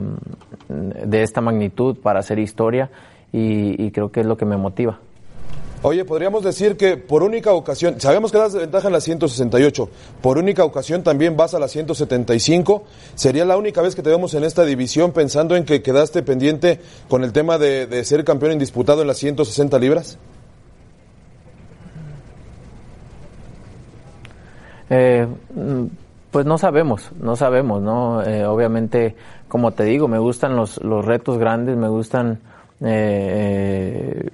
[0.68, 2.90] de esta magnitud para hacer historia
[3.32, 4.98] y creo que es lo que me motiva.
[5.88, 9.88] Oye, podríamos decir que por única ocasión, sabemos que das ventaja en la 168,
[10.20, 12.82] por única ocasión también vas a la 175.
[13.14, 16.80] ¿Sería la única vez que te vemos en esta división pensando en que quedaste pendiente
[17.08, 20.18] con el tema de, de ser campeón indisputado en las 160 libras?
[24.90, 25.24] Eh,
[25.54, 25.84] mm,
[26.32, 28.24] pues no sabemos, no sabemos, ¿no?
[28.24, 29.14] Eh, obviamente,
[29.46, 32.40] como te digo, me gustan los, los retos grandes, me gustan
[32.80, 34.30] eh,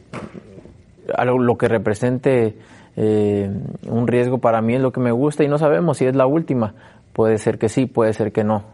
[1.17, 2.57] algo, lo que represente
[2.97, 3.51] eh,
[3.89, 6.27] un riesgo para mí es lo que me gusta y no sabemos si es la
[6.27, 6.75] última.
[7.13, 8.65] Puede ser que sí, puede ser que no.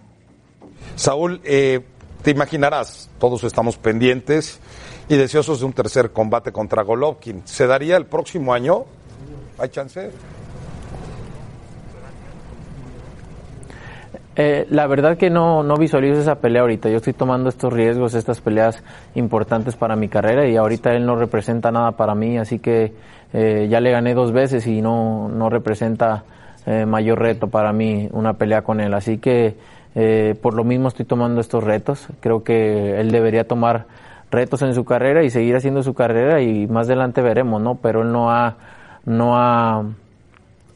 [0.96, 1.80] Saúl, eh,
[2.22, 4.60] te imaginarás, todos estamos pendientes
[5.08, 7.42] y deseosos de un tercer combate contra Golovkin.
[7.44, 8.84] ¿Se daría el próximo año?
[9.58, 10.10] ¿Hay chance?
[14.40, 16.88] Eh, la verdad que no, no visualizo esa pelea ahorita.
[16.88, 18.84] Yo estoy tomando estos riesgos, estas peleas
[19.16, 22.92] importantes para mi carrera y ahorita él no representa nada para mí, así que
[23.32, 26.22] eh, ya le gané dos veces y no, no representa
[26.66, 28.94] eh, mayor reto para mí una pelea con él.
[28.94, 29.56] Así que
[29.96, 32.06] eh, por lo mismo estoy tomando estos retos.
[32.20, 33.86] Creo que él debería tomar
[34.30, 37.74] retos en su carrera y seguir haciendo su carrera y más adelante veremos, ¿no?
[37.74, 38.54] Pero él no ha,
[39.04, 39.82] no ha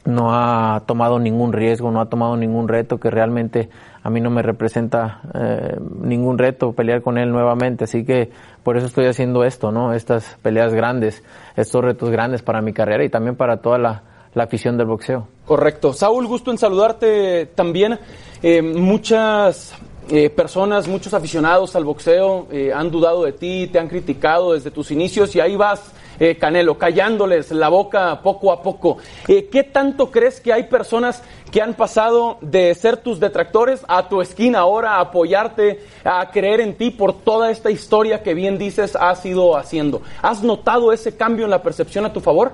[0.05, 3.69] no ha tomado ningún riesgo, no ha tomado ningún reto que realmente
[4.03, 8.31] a mí no me representa eh, ningún reto pelear con él nuevamente, así que
[8.63, 9.93] por eso estoy haciendo esto, ¿no?
[9.93, 11.23] Estas peleas grandes,
[11.55, 14.03] estos retos grandes para mi carrera y también para toda la,
[14.35, 15.27] afición del boxeo.
[15.45, 15.93] Correcto.
[15.93, 17.99] Saúl, gusto en saludarte también.
[18.41, 19.75] Eh, muchas
[20.09, 24.69] eh, personas, muchos aficionados al boxeo eh, han dudado de ti, te han criticado desde
[24.69, 28.97] tus inicios y ahí vas, eh, Canelo, callándoles la boca poco a poco.
[29.27, 34.07] Eh, ¿Qué tanto crees que hay personas que han pasado de ser tus detractores a
[34.09, 38.57] tu esquina ahora, a apoyarte, a creer en ti por toda esta historia que bien
[38.57, 40.01] dices has ido haciendo?
[40.21, 42.53] ¿Has notado ese cambio en la percepción a tu favor?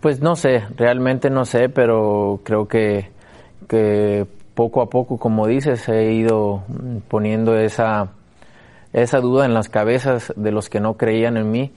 [0.00, 3.10] Pues no sé, realmente no sé, pero creo que,
[3.66, 6.62] que poco a poco, como dices, he ido
[7.08, 8.12] poniendo esa,
[8.94, 11.72] esa duda en las cabezas de los que no creían en mí,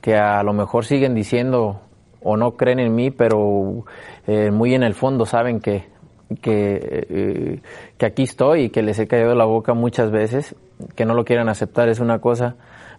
[0.00, 1.80] que a lo mejor siguen diciendo
[2.22, 3.84] o no creen en mí, pero
[4.26, 5.84] eh, muy en el fondo saben que,
[6.40, 7.60] que, eh,
[7.98, 10.54] que aquí estoy y que les he caído la boca muchas veces,
[10.94, 12.54] que no lo quieren aceptar es una cosa,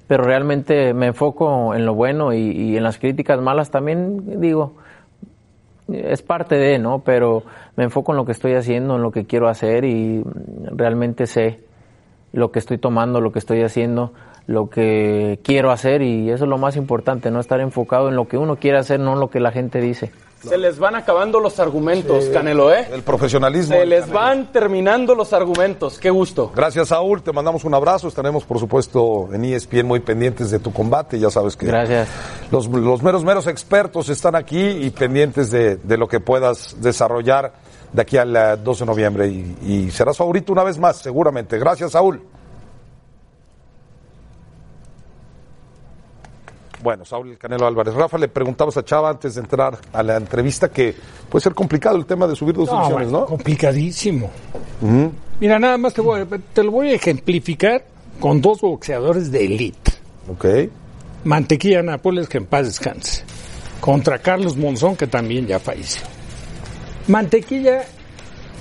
[0.07, 4.73] pero realmente me enfoco en lo bueno y, y en las críticas malas también digo,
[5.87, 6.99] es parte de, ¿no?
[6.99, 7.43] Pero
[7.77, 10.23] me enfoco en lo que estoy haciendo, en lo que quiero hacer y
[10.71, 11.64] realmente sé
[12.35, 14.11] lo que estoy tomando, lo que estoy haciendo,
[14.45, 18.27] lo que quiero hacer y eso es lo más importante, no estar enfocado en lo
[18.27, 20.11] que uno quiere hacer, no en lo que la gente dice.
[20.43, 22.87] Se les van acabando los argumentos, Canelo, ¿eh?
[22.91, 23.75] El profesionalismo.
[23.77, 24.19] Se les Canelo.
[24.19, 25.97] van terminando los argumentos.
[25.97, 26.51] Qué gusto.
[26.53, 27.23] Gracias, Saúl.
[27.23, 28.07] Te mandamos un abrazo.
[28.09, 31.17] Estaremos, por supuesto, en ESPN muy pendientes de tu combate.
[31.17, 32.09] Ya sabes que Gracias.
[32.51, 37.53] Los, los meros, meros expertos están aquí y pendientes de, de lo que puedas desarrollar
[37.95, 39.27] de aquí al eh, 12 de noviembre.
[39.27, 41.57] Y, y serás favorito una vez más, seguramente.
[41.57, 42.21] Gracias, Saúl.
[46.83, 47.93] Bueno, Saúl El Canelo Álvarez.
[47.95, 50.93] Rafa, le preguntabas a Chava antes de entrar a la entrevista que
[51.29, 53.25] puede ser complicado el tema de subir dos No, ¿no?
[53.25, 54.29] Complicadísimo.
[55.39, 57.83] Mira, nada más te, voy a- te lo voy a ejemplificar
[58.19, 59.91] con dos boxeadores de élite.
[60.29, 60.45] Ok.
[61.23, 63.23] Mantequilla Nápoles, que en paz descanse.
[63.79, 66.03] Contra Carlos Monzón, que también ya falleció.
[67.07, 67.83] Mantequilla,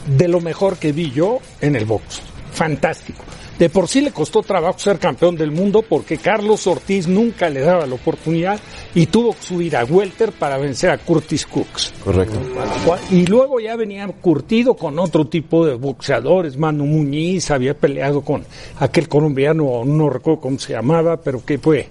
[0.07, 2.20] de lo mejor que vi yo en el box.
[2.53, 3.24] Fantástico.
[3.59, 7.61] De por sí le costó trabajo ser campeón del mundo porque Carlos Ortiz nunca le
[7.61, 8.59] daba la oportunidad
[8.97, 11.92] y tuvo que subir a Welter para vencer a Curtis Cooks.
[12.03, 12.36] Correcto.
[13.11, 16.57] Y luego ya venía curtido con otro tipo de boxeadores.
[16.57, 18.45] Manu Muñiz había peleado con
[18.80, 21.88] aquel colombiano, no recuerdo cómo se llamaba, pero que fue.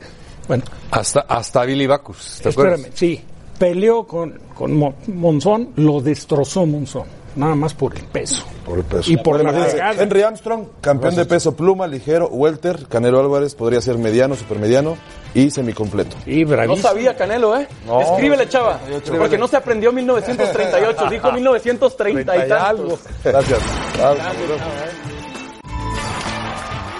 [0.49, 2.80] Bueno, Hasta, hasta Billy Bacus, ¿te acuerdas?
[2.82, 3.22] espérame, sí.
[3.58, 7.06] Peleó con, con Mo- Monzón, lo destrozó Monzón.
[7.36, 8.45] Nada más por el peso.
[8.64, 9.12] Por el peso.
[9.12, 10.04] Y por la Imagínense, pegada.
[10.04, 12.86] Henry Armstrong, campeón de peso pluma, ligero, welter.
[12.88, 14.97] Canelo Álvarez podría ser mediano, supermediano
[15.34, 16.16] y semicompleto.
[16.28, 17.68] Y No sabía Canelo, ¿eh?
[17.88, 18.01] No.
[18.01, 18.80] Escríbele, chava.
[19.18, 22.99] Porque no se aprendió 1938, dijo 1930 y tantos.
[23.24, 23.60] Gracias.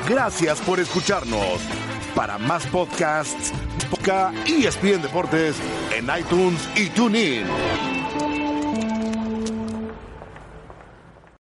[0.10, 1.60] Gracias por escucharnos.
[2.16, 3.52] Para más podcasts,
[3.90, 5.56] busca ESPN Deportes
[5.98, 8.03] en en iTunes y TuneIn.